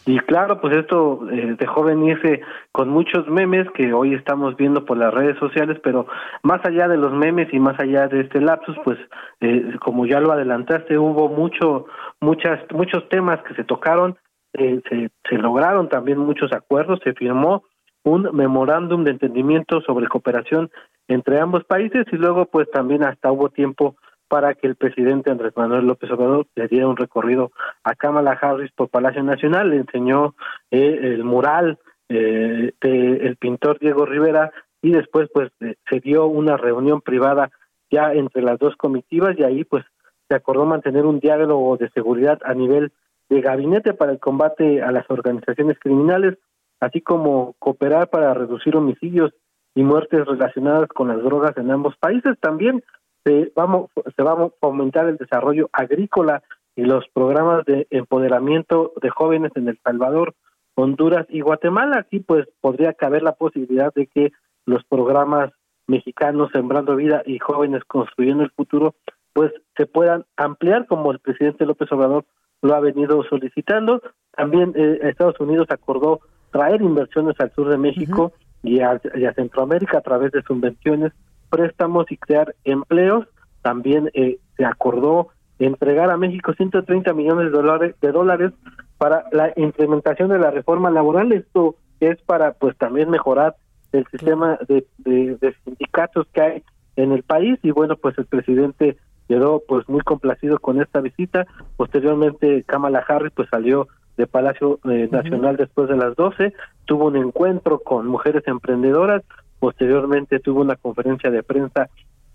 [0.08, 2.40] Y claro, pues esto eh, dejó venirse
[2.70, 6.06] con muchos memes que hoy estamos viendo por las redes sociales, pero
[6.44, 8.98] más allá de los memes y más allá de este lapsus, pues
[9.40, 11.86] eh, como ya lo adelantaste, hubo mucho,
[12.20, 14.16] muchas, muchos temas que se tocaron,
[14.52, 17.64] eh, se, se lograron también muchos acuerdos, se firmó
[18.04, 20.70] un memorándum de entendimiento sobre cooperación
[21.08, 23.96] entre ambos países y luego pues también hasta hubo tiempo
[24.28, 27.52] para que el presidente Andrés Manuel López Obrador le diera un recorrido
[27.84, 30.34] a Kamala Harris por Palacio Nacional, le enseñó
[30.70, 36.56] eh, el mural eh, del pintor Diego Rivera y después pues eh, se dio una
[36.56, 37.50] reunión privada
[37.90, 39.84] ya entre las dos comitivas y ahí pues
[40.28, 42.92] se acordó mantener un diálogo de seguridad a nivel
[43.28, 46.38] de gabinete para el combate a las organizaciones criminales,
[46.80, 49.32] así como cooperar para reducir homicidios
[49.74, 52.38] y muertes relacionadas con las drogas en ambos países.
[52.40, 52.82] También
[53.26, 56.44] se, vamos, se va a fomentar el desarrollo agrícola
[56.76, 60.34] y los programas de empoderamiento de jóvenes en El Salvador,
[60.76, 61.98] Honduras y Guatemala.
[61.98, 64.32] Aquí pues podría caber la posibilidad de que
[64.64, 65.50] los programas
[65.88, 68.94] mexicanos Sembrando Vida y Jóvenes Construyendo el Futuro
[69.32, 72.24] pues se puedan ampliar como el presidente López Obrador
[72.62, 74.00] lo ha venido solicitando.
[74.36, 76.20] También eh, Estados Unidos acordó
[76.52, 81.12] traer inversiones al sur de México y, a, y a Centroamérica a través de subvenciones
[81.50, 83.26] préstamos y crear empleos.
[83.62, 85.28] También eh, se acordó
[85.58, 88.52] entregar a México 130 millones de dólares, de dólares
[88.98, 91.32] para la implementación de la reforma laboral.
[91.32, 93.56] Esto es para pues también mejorar
[93.92, 96.62] el sistema de, de, sindicatos que hay
[96.96, 98.96] en el país y bueno pues el presidente
[99.28, 101.46] quedó pues muy complacido con esta visita.
[101.76, 106.54] Posteriormente Kamala Harris pues salió de Palacio eh, Nacional después de las 12,
[106.86, 109.22] tuvo un encuentro con mujeres emprendedoras,
[109.58, 111.88] Posteriormente tuvo una conferencia de prensa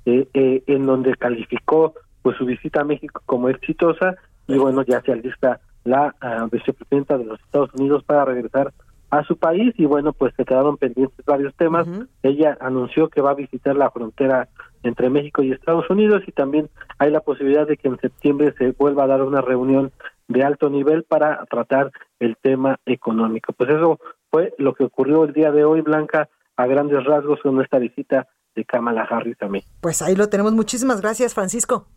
[0.05, 4.15] eh, eh, en donde calificó pues su visita a México como exitosa
[4.47, 8.73] y bueno ya se alista la uh, vicepresidenta de los Estados Unidos para regresar
[9.09, 11.87] a su país y bueno pues se quedaron pendientes varios temas.
[12.23, 14.49] Ella anunció que va a visitar la frontera
[14.83, 18.71] entre México y Estados Unidos y también hay la posibilidad de que en septiembre se
[18.71, 19.91] vuelva a dar una reunión
[20.27, 23.53] de alto nivel para tratar el tema económico.
[23.53, 27.61] Pues eso fue lo que ocurrió el día de hoy Blanca a grandes rasgos con
[27.61, 29.63] esta visita de Kamala Harris a mí.
[29.81, 30.53] Pues ahí lo tenemos.
[30.53, 31.87] Muchísimas gracias, Francisco.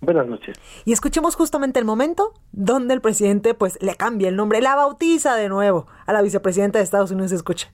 [0.00, 0.60] Buenas noches.
[0.84, 5.34] Y escuchemos justamente el momento donde el presidente pues le cambia el nombre, la bautiza
[5.34, 7.32] de nuevo a la vicepresidenta de Estados Unidos.
[7.32, 7.68] Escucha.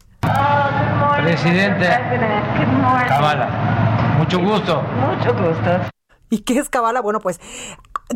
[1.22, 1.88] Presidente
[3.08, 4.82] Kamala, mucho gusto.
[4.82, 5.90] Mucho gusto.
[6.30, 7.00] ¿Y qué es Kabbalah?
[7.00, 7.40] Bueno, pues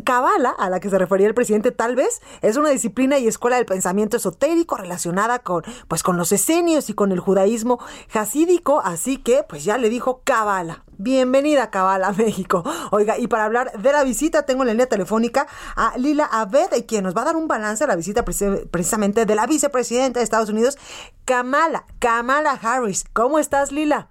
[0.02, 3.56] Cabala, a la que se refería el presidente, tal vez es una disciplina y escuela
[3.56, 7.78] del pensamiento esotérico relacionada con, pues, con los esenios y con el judaísmo
[8.10, 10.84] jasídico, así que, pues ya le dijo Cabala.
[10.98, 12.64] Bienvenida Cabala México.
[12.90, 16.86] Oiga, y para hablar de la visita, tengo en la línea telefónica a Lila Abed,
[16.86, 20.24] quien nos va a dar un balance a la visita precisamente de la vicepresidenta de
[20.24, 20.78] Estados Unidos,
[21.24, 23.04] Kamala, Kamala Harris.
[23.12, 24.08] ¿Cómo estás, Lila?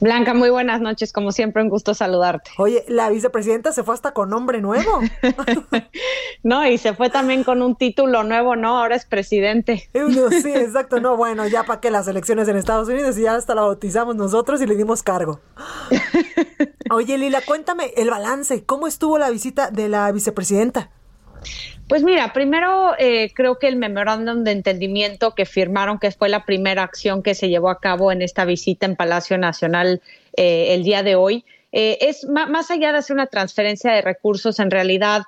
[0.00, 2.50] Blanca, muy buenas noches, como siempre, un gusto saludarte.
[2.58, 5.00] Oye, la vicepresidenta se fue hasta con nombre nuevo.
[6.42, 8.78] no, y se fue también con un título nuevo, ¿no?
[8.78, 9.88] Ahora es presidente.
[10.42, 13.54] sí, exacto, no, bueno, ya para que las elecciones en Estados Unidos y ya hasta
[13.54, 15.40] la bautizamos nosotros y le dimos cargo.
[16.90, 20.90] Oye, Lila, cuéntame el balance, ¿cómo estuvo la visita de la vicepresidenta?
[21.88, 26.44] Pues mira, primero eh, creo que el memorándum de entendimiento que firmaron, que fue la
[26.44, 30.02] primera acción que se llevó a cabo en esta visita en Palacio Nacional
[30.36, 34.58] eh, el día de hoy, eh, es más allá de hacer una transferencia de recursos,
[34.58, 35.22] en realidad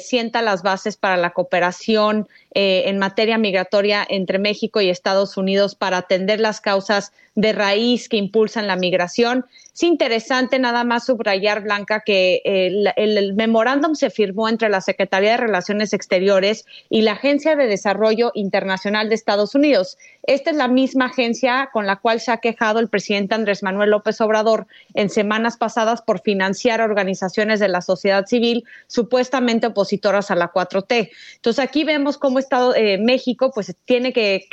[0.00, 5.98] sienta las bases para la cooperación en materia migratoria entre México y Estados Unidos para
[5.98, 9.46] atender las causas de raíz que impulsan la migración.
[9.72, 15.36] Es interesante nada más subrayar, Blanca, que el, memorándum se firmó entre la Secretaría de
[15.36, 19.98] Relaciones Exteriores y la Agencia de Desarrollo Internacional de Estados Unidos.
[20.24, 23.90] Esta es la misma agencia con la cual se ha quejado el presidente Andrés Manuel
[23.90, 30.34] López Obrador en semanas pasadas por financiar organizaciones de la sociedad civil supuestamente opositoras a
[30.34, 31.10] la 4T.
[31.36, 34.48] Entonces aquí vemos cómo Estado, eh, México pues tiene que,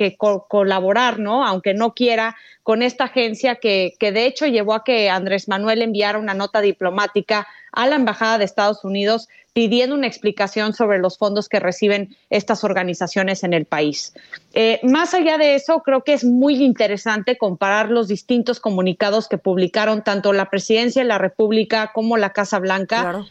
[0.48, 1.43] colaborar, ¿no?
[1.43, 5.82] Aunque no quiera con esta agencia que, que de hecho llevó a que Andrés Manuel
[5.82, 11.18] enviara una nota diplomática a la Embajada de Estados Unidos pidiendo una explicación sobre los
[11.18, 14.14] fondos que reciben estas organizaciones en el país.
[14.54, 19.38] Eh, más allá de eso, creo que es muy interesante comparar los distintos comunicados que
[19.38, 23.26] publicaron tanto la Presidencia de la República como la Casa Blanca.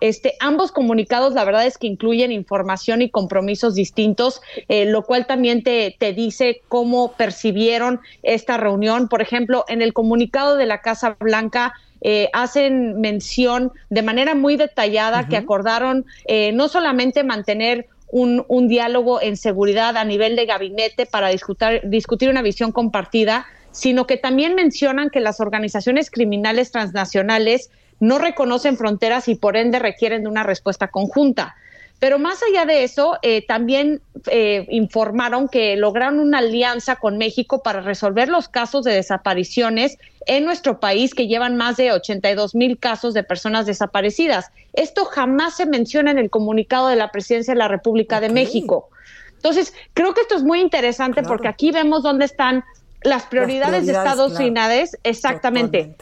[0.00, 5.26] Este, ambos comunicados, la verdad es que incluyen información y compromisos distintos, eh, lo cual
[5.26, 9.08] también te, te, dice cómo percibieron esta reunión.
[9.08, 14.56] Por ejemplo, en el comunicado de la Casa Blanca eh, hacen mención de manera muy
[14.56, 20.46] detallada que acordaron eh, no solamente mantener un, un diálogo en seguridad a nivel de
[20.46, 26.70] gabinete para discutir, discutir una visión compartida, sino que también mencionan que las organizaciones criminales
[26.70, 31.56] transnacionales no reconocen fronteras y por ende requieren de una respuesta conjunta.
[31.98, 37.62] Pero más allá de eso, eh, también eh, informaron que lograron una alianza con México
[37.62, 42.78] para resolver los casos de desapariciones en nuestro país, que llevan más de 82 mil
[42.78, 44.50] casos de personas desaparecidas.
[44.74, 48.90] Esto jamás se menciona en el comunicado de la Presidencia de la República de México.
[49.36, 52.62] Entonces, creo que esto es muy interesante porque aquí vemos dónde están
[53.02, 55.94] las prioridades, de Estados Unidos, exactamente.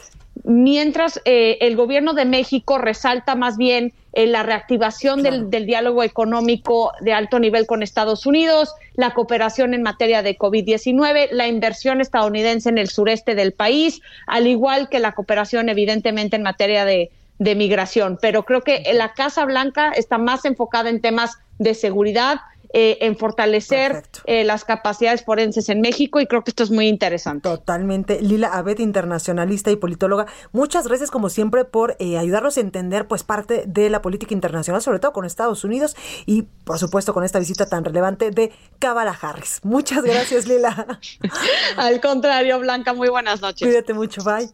[0.47, 6.91] Mientras eh, el gobierno de México resalta más bien eh, la reactivación del, diálogo económico
[7.01, 12.69] de alto nivel con Estados Unidos, la cooperación en materia de COVID-19, la inversión estadounidense
[12.69, 17.55] en el sureste del país, al igual que la cooperación evidentemente en materia de, de
[17.55, 18.19] migración.
[18.21, 22.41] Pero creo que la Casa Blanca está más enfocada en temas de seguridad,
[22.77, 26.89] eh, en fortalecer eh, las capacidades forenses en México y creo que esto es muy
[26.89, 27.47] interesante.
[27.47, 28.21] Totalmente.
[28.21, 33.23] Lila Abed, internacionalista y politóloga, muchas gracias como siempre por eh, ayudarnos a entender pues
[33.23, 35.95] parte de la política internacional, sobre todo con Estados Unidos
[36.25, 39.61] y por supuesto con esta visita tan relevante de Kamala Harris.
[39.63, 40.99] Muchas gracias Lila.
[41.77, 43.65] Al contrario, Blanca, muy buenas noches.
[43.65, 44.49] Cuídate mucho, bye.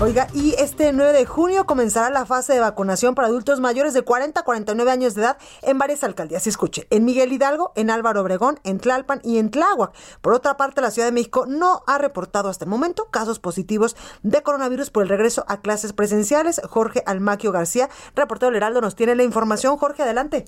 [0.00, 4.00] Oiga, y este 9 de junio comenzará la fase de vacunación para adultos mayores de
[4.00, 6.46] 40 a 49 años de edad en varias alcaldías.
[6.46, 9.92] Escuche, en Miguel Hidalgo, en Álvaro Obregón, en Tlalpan y en Tláhuac.
[10.20, 13.96] Por otra parte, la Ciudad de México no ha reportado hasta el momento casos positivos
[14.22, 16.60] de coronavirus por el regreso a clases presenciales.
[16.68, 19.76] Jorge Almaquio García, reportero del Heraldo, nos tiene la información.
[19.76, 20.44] Jorge, adelante.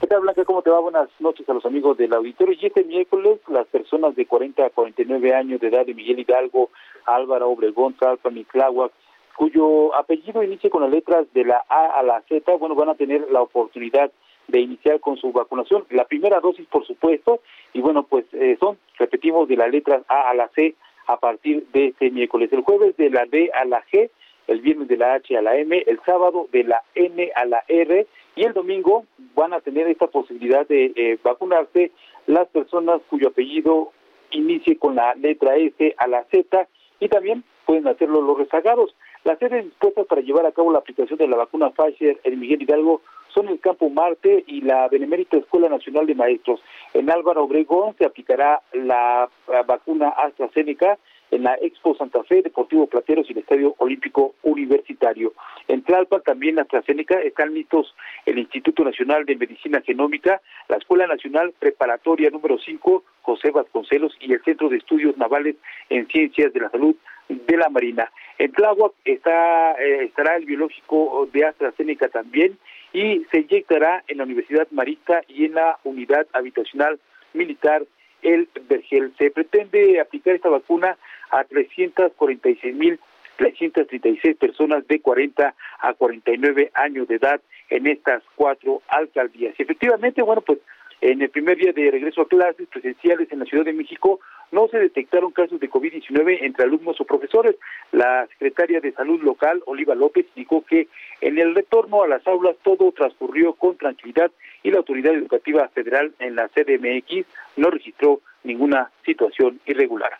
[0.00, 0.44] ¿Qué tal, Blanca?
[0.44, 0.78] ¿Cómo te va?
[0.80, 2.54] Buenas noches a los amigos del auditorio.
[2.60, 6.70] Y este miércoles, las personas de 40 a 49 años de edad de Miguel Hidalgo,
[7.06, 8.92] Álvaro Obregón, Tlalpan y Tláhuac,
[9.36, 12.94] cuyo apellido inicie con las letras de la A a la Z, bueno, van a
[12.94, 14.10] tener la oportunidad
[14.48, 15.84] de iniciar con su vacunación.
[15.90, 17.40] La primera dosis, por supuesto,
[17.72, 20.74] y bueno, pues eh, son, repetimos, de las letras A a la C
[21.06, 22.52] a partir de este miércoles.
[22.52, 24.10] El jueves de la D a la G,
[24.46, 27.64] el viernes de la H a la M, el sábado de la N a la
[27.68, 31.92] R y el domingo van a tener esta posibilidad de eh, vacunarse
[32.26, 33.92] las personas cuyo apellido
[34.30, 36.68] inicie con la letra S a la Z
[37.00, 38.94] y también pueden hacerlo los rezagados.
[39.24, 42.62] Las sedes dispuestas para llevar a cabo la aplicación de la vacuna Pfizer en Miguel
[42.62, 43.02] Hidalgo
[43.36, 46.60] son el Campo Marte y la Benemérita Escuela Nacional de Maestros.
[46.94, 49.28] En Álvaro Obregón se aplicará la,
[49.66, 50.98] vacuna AstraZeneca
[51.30, 55.34] en la Expo Santa Fe, Deportivo Plateros y el Estadio Olímpico Universitario.
[55.68, 61.52] En Tlalpan también AstraZeneca están listos el Instituto Nacional de Medicina Genómica, la Escuela Nacional
[61.58, 65.56] Preparatoria número 5, José Vasconcelos y el Centro de Estudios Navales
[65.90, 66.96] en Ciencias de la Salud
[67.28, 68.10] de la Marina.
[68.38, 72.56] En Tláhuac está, eh, estará el biológico de AstraZeneca también
[72.96, 76.98] y se inyectará en la Universidad Marista y en la Unidad Habitacional
[77.34, 77.82] Militar
[78.22, 79.12] El Vergel.
[79.18, 80.96] Se pretende aplicar esta vacuna
[81.30, 87.38] a 346.336 personas de 40 a 49 años de edad
[87.68, 89.54] en estas cuatro alcaldías.
[89.58, 90.60] Y efectivamente, bueno, pues
[91.02, 94.20] en el primer día de regreso a clases presenciales en la Ciudad de México
[94.52, 97.56] no se detectaron casos de COVID-19 entre alumnos o profesores.
[97.92, 100.88] La secretaria de Salud local, Oliva López, indicó que
[101.20, 104.30] en el retorno a las aulas todo transcurrió con tranquilidad
[104.62, 107.26] y la Autoridad Educativa Federal en la CDMX
[107.56, 110.12] no registró ninguna situación irregular.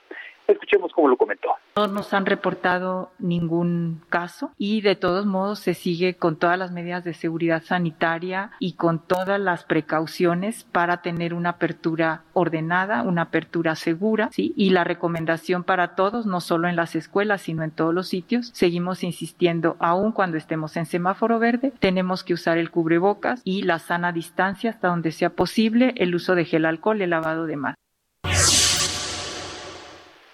[0.48, 1.48] Escuchemos cómo lo comentó.
[1.76, 6.70] No nos han reportado ningún caso y de todos modos se sigue con todas las
[6.70, 13.22] medidas de seguridad sanitaria y con todas las precauciones para tener una apertura ordenada, una
[13.22, 14.54] apertura segura, ¿sí?
[14.56, 18.50] Y la recomendación para todos, no solo en las escuelas, sino en todos los sitios,
[18.54, 23.78] seguimos insistiendo, aun cuando estemos en semáforo verde, tenemos que usar el cubrebocas y la
[23.78, 28.55] sana distancia hasta donde sea posible, el uso de gel alcohol, el lavado de manos.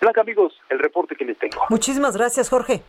[0.02, 1.62] Blanca, amigos, el reporte que les tengo.
[1.70, 2.82] Muchísimas gracias, Jorge.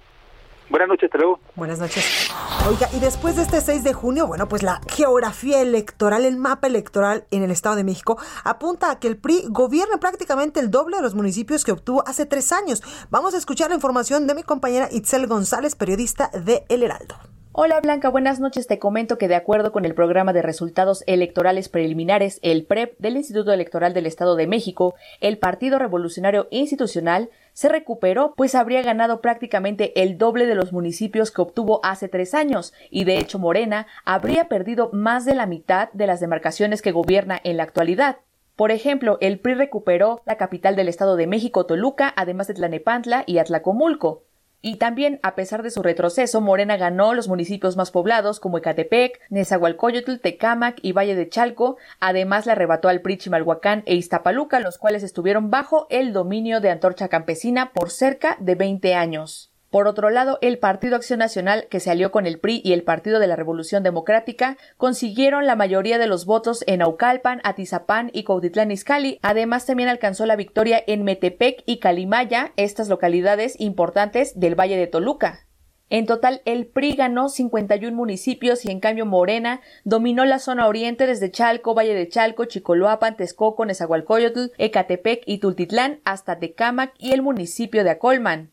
[0.67, 1.39] Buenas noches, hasta luego.
[1.53, 2.33] Buenas noches.
[2.67, 6.65] Oiga, y después de este 6 de junio, bueno, pues la geografía electoral, el mapa
[6.65, 10.97] electoral en el Estado de México apunta a que el PRI gobierne prácticamente el doble
[10.97, 12.81] de los municipios que obtuvo hace tres años.
[13.11, 17.13] Vamos a escuchar la información de mi compañera Itzel González, periodista de El Heraldo.
[17.55, 18.65] Hola Blanca, buenas noches.
[18.65, 23.15] Te comento que de acuerdo con el programa de resultados electorales preliminares, el PREP del
[23.15, 29.21] Instituto Electoral del Estado de México, el Partido Revolucionario Institucional se recuperó, pues habría ganado
[29.21, 33.85] prácticamente el doble de los municipios que obtuvo hace tres años, y de hecho Morena
[34.03, 38.17] habría perdido más de la mitad de las demarcaciones que gobierna en la actualidad.
[38.55, 43.23] Por ejemplo, el PRI recuperó la capital del Estado de México, Toluca, además de Tlanepantla
[43.27, 44.23] y Atlacomulco.
[44.65, 49.19] Y también, a pesar de su retroceso, Morena ganó los municipios más poblados como Ecatepec,
[49.29, 51.75] Nezahualcóyotl, Tecámac y Valle de Chalco.
[51.99, 56.69] Además, le arrebató al PRI Chimalhuacán e Iztapaluca, los cuales estuvieron bajo el dominio de
[56.69, 59.52] Antorcha Campesina por cerca de 20 años.
[59.73, 62.83] Por otro lado, el Partido Acción Nacional, que se alió con el PRI y el
[62.83, 68.23] Partido de la Revolución Democrática, consiguieron la mayoría de los votos en Aucalpan, Atizapán y
[68.23, 69.17] Cuautitlán Izcalli.
[69.23, 74.85] Además, también alcanzó la victoria en Metepec y Calimaya, estas localidades importantes del Valle de
[74.85, 75.47] Toluca.
[75.89, 81.07] En total, el PRI ganó 51 municipios y en cambio Morena dominó la zona oriente
[81.07, 87.23] desde Chalco, Valle de Chalco, Chicoloapan, Texcoco, Nezahualcóyotl, Ecatepec y Tultitlán hasta Tecámac y el
[87.23, 88.52] municipio de Acolman.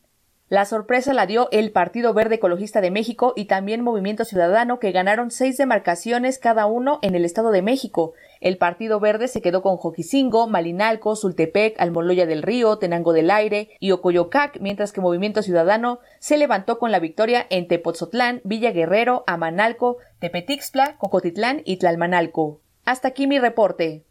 [0.51, 4.90] La sorpresa la dio el Partido Verde Ecologista de México y también Movimiento Ciudadano, que
[4.90, 8.14] ganaron seis demarcaciones cada uno en el Estado de México.
[8.40, 13.70] El Partido Verde se quedó con Joquicingo, Malinalco, Sultepec, Almoloya del Río, Tenango del Aire
[13.78, 19.22] y Ocoyocac, mientras que Movimiento Ciudadano se levantó con la victoria en Tepotzotlán, Villa Guerrero,
[19.28, 22.61] Amanalco, Tepetixpla, Cocotitlán y Tlalmanalco.
[22.84, 24.03] Hasta aquí mi reporte.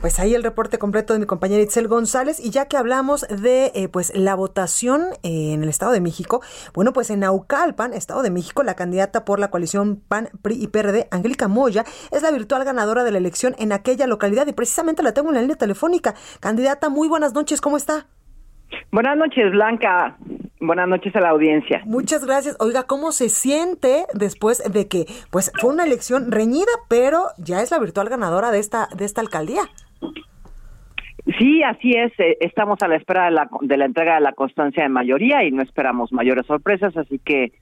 [0.00, 2.40] Pues ahí el reporte completo de mi compañera Itzel González.
[2.40, 6.40] Y ya que hablamos de eh, pues la votación eh, en el Estado de México,
[6.74, 10.66] bueno, pues en Naucalpan, Estado de México, la candidata por la coalición PAN, PRI y
[10.66, 15.02] PRD, Angélica Moya, es la virtual ganadora de la elección en aquella localidad y precisamente
[15.02, 16.14] la tengo en la línea telefónica.
[16.40, 18.06] Candidata, muy buenas noches, ¿cómo está?
[18.90, 20.16] Buenas noches, Blanca.
[20.64, 21.82] Buenas noches a la audiencia.
[21.86, 22.56] Muchas gracias.
[22.60, 27.72] Oiga, ¿cómo se siente después de que pues fue una elección reñida, pero ya es
[27.72, 29.62] la virtual ganadora de esta de esta alcaldía?
[31.36, 32.12] Sí, así es.
[32.20, 35.42] Eh, estamos a la espera de la, de la entrega de la constancia de mayoría
[35.42, 37.52] y no esperamos mayores sorpresas, así que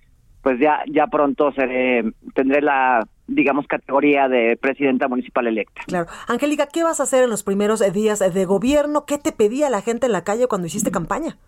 [0.43, 5.81] pues ya ya pronto seré, tendré la digamos categoría de presidenta municipal electa.
[5.87, 6.07] Claro.
[6.29, 9.07] Angélica, ¿qué vas a hacer en los primeros días de gobierno?
[9.07, 11.39] ¿Qué te pedía la gente en la calle cuando hiciste campaña?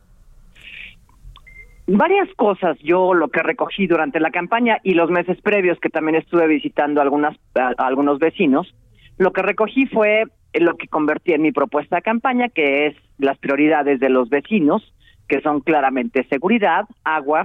[1.95, 6.15] Varias cosas, yo lo que recogí durante la campaña y los meses previos que también
[6.15, 8.75] estuve visitando algunas a algunos vecinos,
[9.19, 10.25] lo que recogí fue
[10.55, 14.95] lo que convertí en mi propuesta de campaña, que es las prioridades de los vecinos,
[15.29, 17.45] que son claramente seguridad, agua,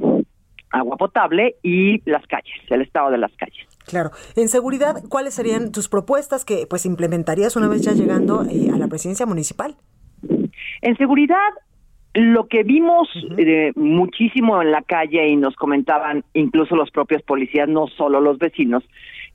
[0.70, 3.68] agua potable y las calles, el estado de las calles.
[3.86, 4.12] Claro.
[4.38, 8.78] En seguridad, ¿cuáles serían tus propuestas que pues implementarías una vez ya llegando eh, a
[8.78, 9.76] la presidencia municipal?
[10.82, 11.36] En seguridad,
[12.18, 13.08] lo que vimos
[13.38, 18.40] eh, muchísimo en la calle y nos comentaban incluso los propios policías, no solo los
[18.40, 18.84] vecinos,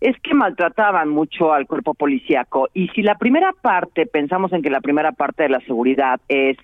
[0.00, 2.68] es que maltrataban mucho al cuerpo policíaco.
[2.74, 6.56] Y si la primera parte, pensamos en que la primera parte de la seguridad es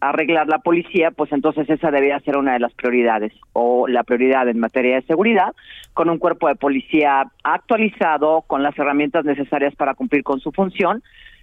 [0.00, 4.48] arreglar la policía, pues entonces esa debería ser una de las prioridades o la prioridad
[4.48, 5.54] en materia de seguridad,
[5.92, 11.02] con un cuerpo de policía actualizado, con las herramientas necesarias para cumplir con su función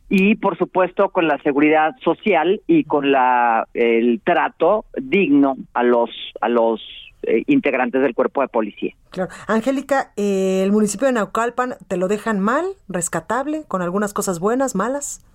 [0.10, 6.10] y por supuesto con la seguridad social y con la el trato digno a los
[6.42, 6.82] a los
[7.24, 8.94] eh, integrantes del cuerpo de policía.
[9.12, 9.30] Claro.
[9.48, 14.76] Angélica, eh, ¿el municipio de Naucalpan te lo dejan mal, rescatable, con algunas cosas buenas,
[14.76, 15.26] malas?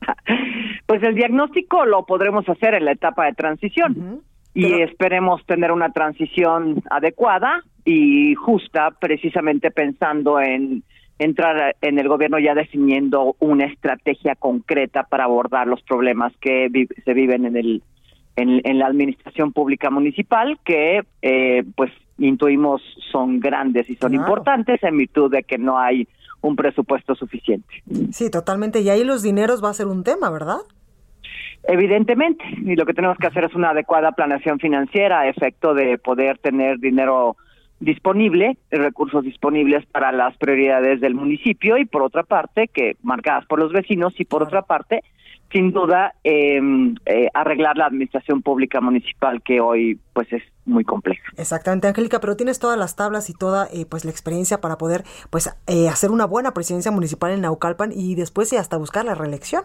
[0.86, 4.20] Pues el diagnóstico lo podremos hacer en la etapa de transición
[4.52, 10.82] y esperemos tener una transición adecuada y justa, precisamente pensando en
[11.18, 16.68] entrar en el gobierno ya definiendo una estrategia concreta para abordar los problemas que
[17.04, 17.82] se viven en el
[18.36, 24.96] en, la administración pública municipal que eh, pues intuimos son grandes y son importantes en
[24.96, 26.08] virtud de que no hay
[26.40, 27.82] un presupuesto suficiente.
[28.10, 28.80] Sí, totalmente.
[28.80, 30.58] Y ahí los dineros va a ser un tema, ¿verdad?
[31.62, 32.44] Evidentemente.
[32.58, 36.38] Y lo que tenemos que hacer es una adecuada planeación financiera a efecto de poder
[36.38, 37.36] tener dinero
[37.80, 43.58] disponible, recursos disponibles para las prioridades del municipio y por otra parte, que marcadas por
[43.58, 45.02] los vecinos y por otra parte,
[45.52, 51.22] sin duda em, eh, arreglar la administración pública municipal que hoy pues es muy compleja.
[51.36, 55.04] Exactamente, Angélica, pero tienes todas las tablas y toda eh, pues la experiencia para poder
[55.30, 59.14] pues eh, hacer una buena presidencia municipal en Naucalpan y después y hasta buscar la
[59.14, 59.64] reelección.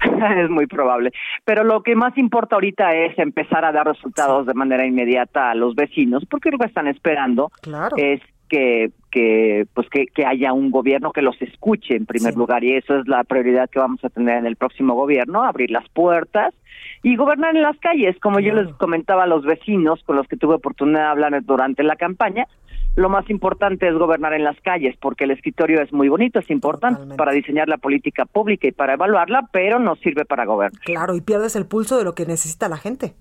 [0.38, 1.12] es muy probable.
[1.44, 5.54] Pero lo que más importa ahorita es empezar a dar resultados de manera inmediata a
[5.54, 7.50] los vecinos, porque lo que están esperando
[7.96, 12.62] es que que pues que, que, haya un gobierno que los escuche en primer lugar
[12.62, 15.88] y eso es la prioridad que vamos a tener en el próximo gobierno abrir las
[15.88, 16.54] puertas
[17.02, 20.36] y gobernar en las calles como yo les comentaba a los vecinos con los que
[20.36, 22.46] tuve oportunidad de hablar durante la campaña
[22.96, 26.50] lo más importante es gobernar en las calles porque el escritorio es muy bonito es
[26.50, 31.14] importante para diseñar la política pública y para evaluarla pero no sirve para gobernar claro
[31.14, 33.14] y pierdes el pulso de lo que necesita la gente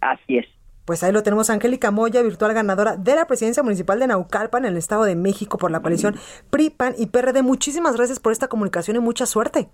[0.00, 0.46] así es
[0.86, 4.70] pues ahí lo tenemos, Angélica Moya, virtual ganadora de la presidencia municipal de Naucalpan en
[4.70, 6.14] el Estado de México por la coalición
[6.48, 7.42] PRI, PAN y PRD.
[7.42, 9.68] Muchísimas gracias por esta comunicación y mucha suerte.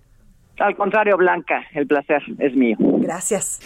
[0.59, 2.77] Al contrario, Blanca, el placer es mío.
[2.79, 3.59] Gracias.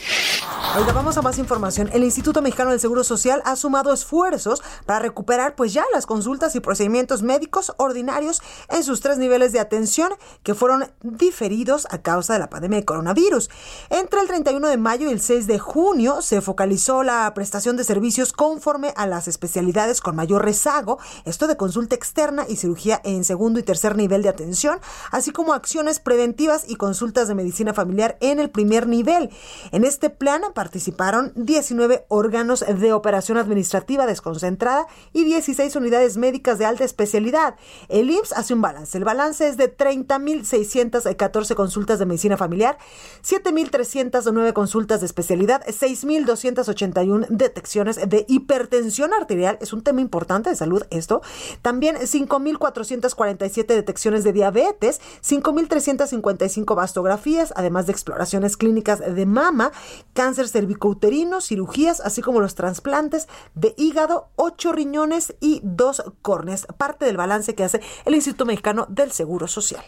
[0.77, 1.89] Oiga, vamos a más información.
[1.91, 6.55] El Instituto Mexicano del Seguro Social ha sumado esfuerzos para recuperar pues ya las consultas
[6.55, 10.11] y procedimientos médicos ordinarios en sus tres niveles de atención
[10.43, 13.49] que fueron diferidos a causa de la pandemia de coronavirus.
[13.89, 17.83] Entre el 31 de mayo y el 6 de junio se focalizó la prestación de
[17.83, 23.23] servicios conforme a las especialidades con mayor rezago, esto de consulta externa y cirugía en
[23.23, 24.79] segundo y tercer nivel de atención,
[25.11, 29.29] así como acciones preventivas y consultas de medicina familiar en el primer nivel.
[29.71, 36.65] En este plan participaron 19 órganos de operación administrativa desconcentrada y 16 unidades médicas de
[36.65, 37.55] alta especialidad.
[37.89, 38.97] El IMSS hace un balance.
[38.97, 42.77] El balance es de 30.614 consultas de medicina familiar,
[43.23, 49.57] 7.309 consultas de especialidad, 6.281 detecciones de hipertensión arterial.
[49.61, 51.21] Es un tema importante de salud esto.
[51.61, 59.71] También 5.447 detecciones de diabetes, 5.355 mastografías, además de exploraciones clínicas de mama,
[60.13, 67.05] cáncer cervicouterino, cirugías, así como los trasplantes de hígado, ocho riñones y dos córneas, parte
[67.05, 69.83] del balance que hace el Instituto Mexicano del Seguro Social.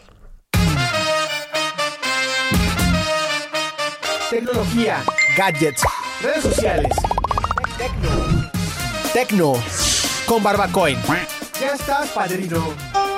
[4.30, 5.04] Tecnología,
[5.36, 5.82] gadgets,
[6.22, 6.96] redes sociales.
[7.78, 8.10] Tecno.
[9.12, 9.54] Tecno.
[10.28, 11.00] Con Barbacoin.
[11.60, 13.09] Ya estás, padrino.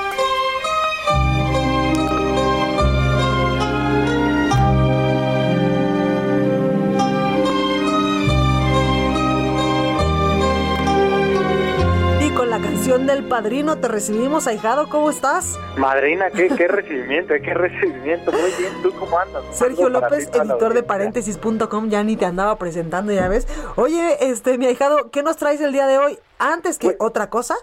[12.82, 14.90] Canción del padrino te recibimos, ahijado.
[14.90, 15.56] ¿Cómo estás?
[15.78, 18.32] Madrina, qué, qué recibimiento, qué recibimiento.
[18.32, 19.44] Muy bien, ¿tú cómo andas?
[19.52, 23.48] Sergio López, editor de paréntesis.com, ya ni te andaba presentando, ya ves.
[23.76, 26.18] Oye, este, mi ahijado, ¿qué nos traes el día de hoy?
[26.40, 27.54] Antes que otra cosa,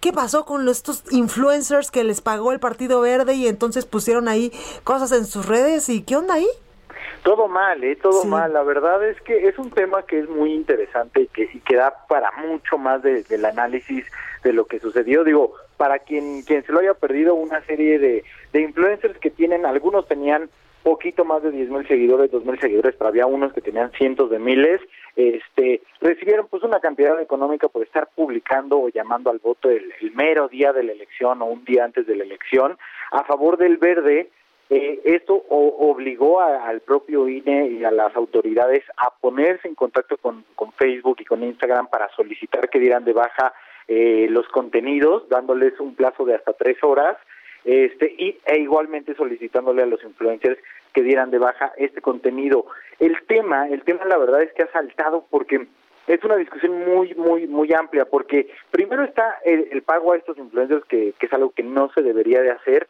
[0.00, 4.52] ¿qué pasó con estos influencers que les pagó el Partido Verde y entonces pusieron ahí
[4.84, 5.88] cosas en sus redes?
[5.88, 6.48] ¿Y qué onda ahí?
[7.26, 7.96] Todo mal, ¿eh?
[7.96, 8.52] Todo mal.
[8.52, 11.74] La verdad es que es un tema que es muy interesante y que, y que
[11.74, 14.06] da para mucho más de, del análisis
[14.44, 15.24] de lo que sucedió.
[15.24, 18.22] Digo, para quien, quien se lo haya perdido, una serie de,
[18.52, 20.48] de influencers que tienen, algunos tenían
[20.84, 24.30] poquito más de 10 mil seguidores, dos mil seguidores, pero había unos que tenían cientos
[24.30, 24.80] de miles,
[25.16, 30.12] este, recibieron pues una cantidad económica por estar publicando o llamando al voto el, el
[30.12, 32.78] mero día de la elección o un día antes de la elección
[33.10, 34.30] a favor del verde
[34.68, 39.74] eh, esto o, obligó a, al propio INE y a las autoridades a ponerse en
[39.74, 43.52] contacto con, con Facebook y con Instagram para solicitar que dieran de baja
[43.86, 47.16] eh, los contenidos, dándoles un plazo de hasta tres horas,
[47.64, 50.58] este y e igualmente solicitándole a los influencers
[50.92, 52.66] que dieran de baja este contenido.
[52.98, 55.66] El tema, el tema la verdad es que ha saltado porque
[56.06, 60.38] es una discusión muy, muy, muy amplia, porque primero está el, el pago a estos
[60.38, 62.88] influencers, que, que es algo que no se debería de hacer,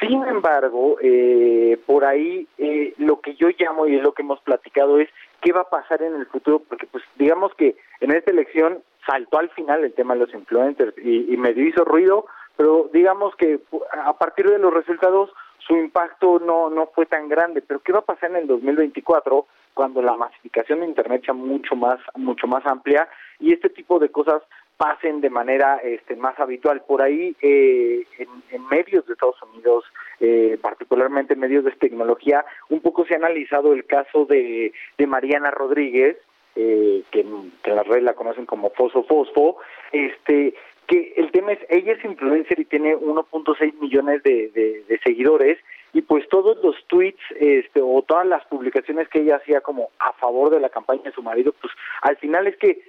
[0.00, 4.40] sin embargo, eh, por ahí eh, lo que yo llamo y es lo que hemos
[4.40, 5.08] platicado es
[5.42, 9.38] qué va a pasar en el futuro, porque pues digamos que en esta elección saltó
[9.38, 12.26] al final el tema de los influencers y, y medio hizo ruido,
[12.56, 13.60] pero digamos que
[13.92, 18.00] a partir de los resultados su impacto no no fue tan grande, pero qué va
[18.00, 22.64] a pasar en el 2024 cuando la masificación de internet sea mucho más mucho más
[22.66, 24.42] amplia y este tipo de cosas
[24.80, 26.80] pasen de manera este, más habitual.
[26.88, 28.02] Por ahí, eh,
[28.50, 29.84] en, medios de Estados Unidos,
[30.20, 34.72] eh, particularmente en medios de tecnología, un poco se ha analizado el caso de,
[35.06, 36.16] Mariana Rodríguez,
[36.56, 37.26] eh, que,
[37.62, 39.58] que en las redes la conocen como Fosfo Fosfo,
[39.92, 40.54] este,
[40.86, 45.58] que el tema es, ella es influencer y tiene 1.6 millones de, de, de seguidores,
[45.92, 50.14] y pues todos los tweets este, o todas las publicaciones que ella hacía como a
[50.14, 52.80] favor de la campaña de su marido, pues al final es que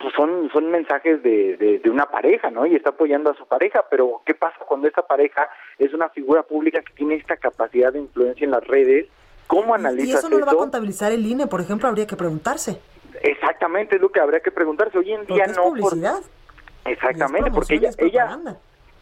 [0.00, 2.64] pues son son mensajes de, de, de, una pareja, ¿no?
[2.64, 5.48] Y está apoyando a su pareja, pero ¿qué pasa cuando esta pareja
[5.78, 9.06] es una figura pública que tiene esta capacidad de influencia en las redes?
[9.46, 12.16] ¿Cómo analizas Y eso no lo va a contabilizar el INE, por ejemplo, habría que
[12.16, 12.80] preguntarse.
[13.22, 14.96] Exactamente, es lo que habría que preguntarse.
[14.96, 15.64] Hoy en día es no...
[15.64, 16.20] publicidad.
[16.82, 16.92] Por...
[16.92, 17.90] Exactamente, porque ella...
[17.98, 18.38] ella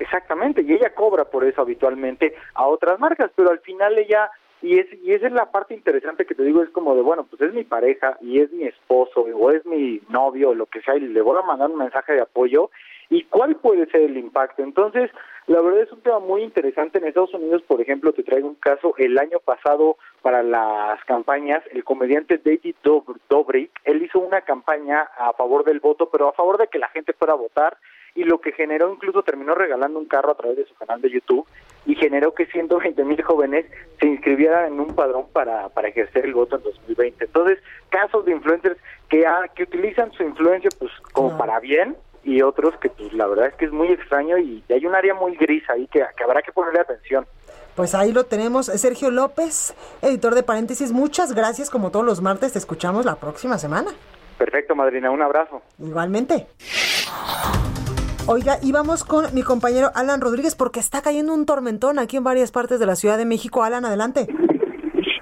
[0.01, 4.30] Exactamente, y ella cobra por eso habitualmente a otras marcas, pero al final ella
[4.61, 7.25] y es y esa es la parte interesante que te digo es como de bueno
[7.25, 10.81] pues es mi pareja y es mi esposo o es mi novio o lo que
[10.83, 12.71] sea y le voy a mandar un mensaje de apoyo.
[13.11, 15.11] Y cuál puede ser el impacto entonces
[15.47, 16.99] la verdad es un tema muy interesante.
[16.99, 18.95] En Estados Unidos por ejemplo te traigo un caso.
[18.99, 25.33] El año pasado para las campañas el comediante David Dobrik él hizo una campaña a
[25.35, 27.79] favor del voto pero a favor de que la gente fuera a votar
[28.19, 31.09] y lo que generó incluso terminó regalando un carro a través de su canal de
[31.09, 31.47] YouTube
[31.87, 33.64] y generó que 120 mil jóvenes
[34.01, 37.25] se inscribieran en un padrón para, para ejercer el voto en 2020.
[37.25, 37.61] Entonces,
[37.91, 38.77] casos de influencers
[39.09, 41.39] que, ha, que utilizan su influencia pues como no.
[41.39, 44.85] para bien y otros que pues la verdad es que es muy extraño y hay
[44.85, 47.25] un área muy gris ahí que, que habrá que ponerle atención.
[47.77, 48.66] Pues ahí lo tenemos.
[48.66, 50.91] Sergio López, editor de paréntesis.
[50.91, 52.55] Muchas gracias, como todos los martes.
[52.55, 53.93] Te escuchamos la próxima semana.
[54.37, 55.12] Perfecto, madrina.
[55.12, 55.62] Un abrazo.
[55.79, 56.49] Igualmente.
[58.31, 62.24] Oiga, y vamos con mi compañero Alan Rodríguez porque está cayendo un tormentón aquí en
[62.24, 63.64] varias partes de la Ciudad de México.
[63.64, 64.29] Alan, adelante.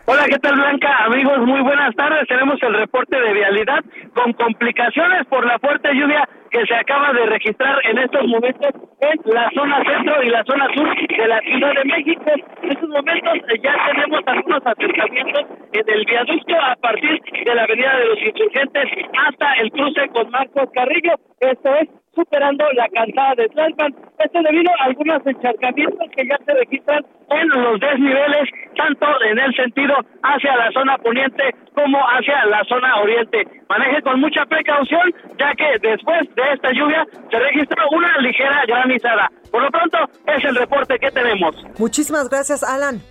[0.07, 1.05] Hola, ¿qué tal Blanca?
[1.05, 2.27] Amigos, muy buenas tardes.
[2.27, 3.79] Tenemos el reporte de vialidad
[4.13, 9.35] con complicaciones por la fuerte lluvia que se acaba de registrar en estos momentos en
[9.35, 12.25] la zona centro y la zona sur de la Ciudad de México.
[12.63, 15.43] En estos momentos eh, ya tenemos algunos acercamientos
[15.73, 20.29] en el viaducto a partir de la Avenida de los Insurgentes hasta el cruce con
[20.31, 21.15] Marcos Carrillo.
[21.39, 23.95] Esto es superando la calzada de Tlalpan.
[24.19, 29.55] Esto debido a algunos encharcamientos que ya se registran en los desniveles, tanto en el
[29.55, 33.45] sentido hacia la zona poniente como hacia la zona oriente.
[33.69, 39.31] Maneje con mucha precaución, ya que después de esta lluvia se registró una ligera granizada.
[39.51, 41.55] Por lo pronto, es el reporte que tenemos.
[41.79, 43.03] Muchísimas gracias, Alan.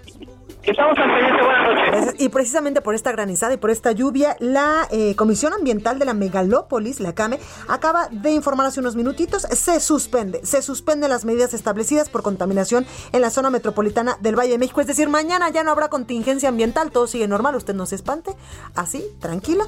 [0.66, 2.16] Estamos al pendiente, buenas noches.
[2.18, 6.16] Y precisamente por esta granizada y por esta lluvia, la eh, Comisión Ambiental de la
[6.16, 11.53] Megalópolis, la CAME, acaba de informar hace unos minutitos, se suspende, se suspenden las medidas
[11.53, 14.82] establecidas por contaminación en la zona metropolitana del Valle de México.
[14.82, 18.32] Es decir, mañana ya no habrá contingencia ambiental, todo sigue normal, usted no se espante,
[18.74, 19.66] así, tranquila.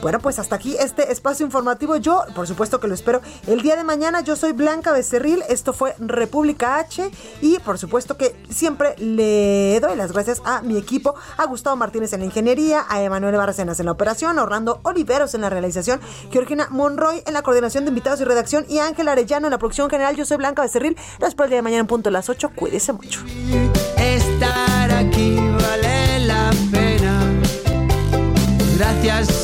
[0.00, 1.96] Bueno, pues hasta aquí este espacio informativo.
[1.96, 3.20] Yo, por supuesto que lo espero.
[3.46, 8.16] El día de mañana yo soy Blanca Becerril, esto fue República H y por supuesto
[8.16, 12.86] que siempre le doy las gracias a mi equipo, a Gustavo Martínez en la ingeniería,
[12.88, 17.34] a Emanuel Barcenas en la operación, a Orlando Oliveros en la realización, Georgina Monroy en
[17.34, 20.16] la coordinación de invitados y redacción y Ángel Arellano en la producción general.
[20.16, 20.96] Yo soy Blanca Becerril.
[21.18, 22.50] Los el día de mañana en punto a las 8.
[22.54, 23.20] Cuídese mucho.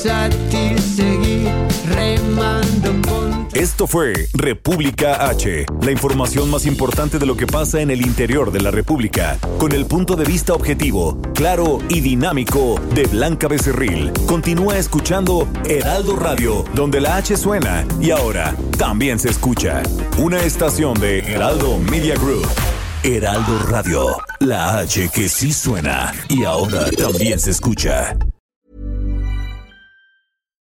[0.06, 1.44] A ti
[1.86, 2.94] remando
[3.54, 8.50] esto fue República H, la información más importante de lo que pasa en el interior
[8.50, 14.12] de la República, con el punto de vista objetivo, claro y dinámico de Blanca Becerril.
[14.26, 19.84] Continúa escuchando Heraldo Radio, donde la H suena y ahora también se escucha.
[20.18, 22.48] Una estación de Heraldo Media Group.
[23.04, 28.16] Heraldo Radio, la H que sí suena y ahora también se escucha.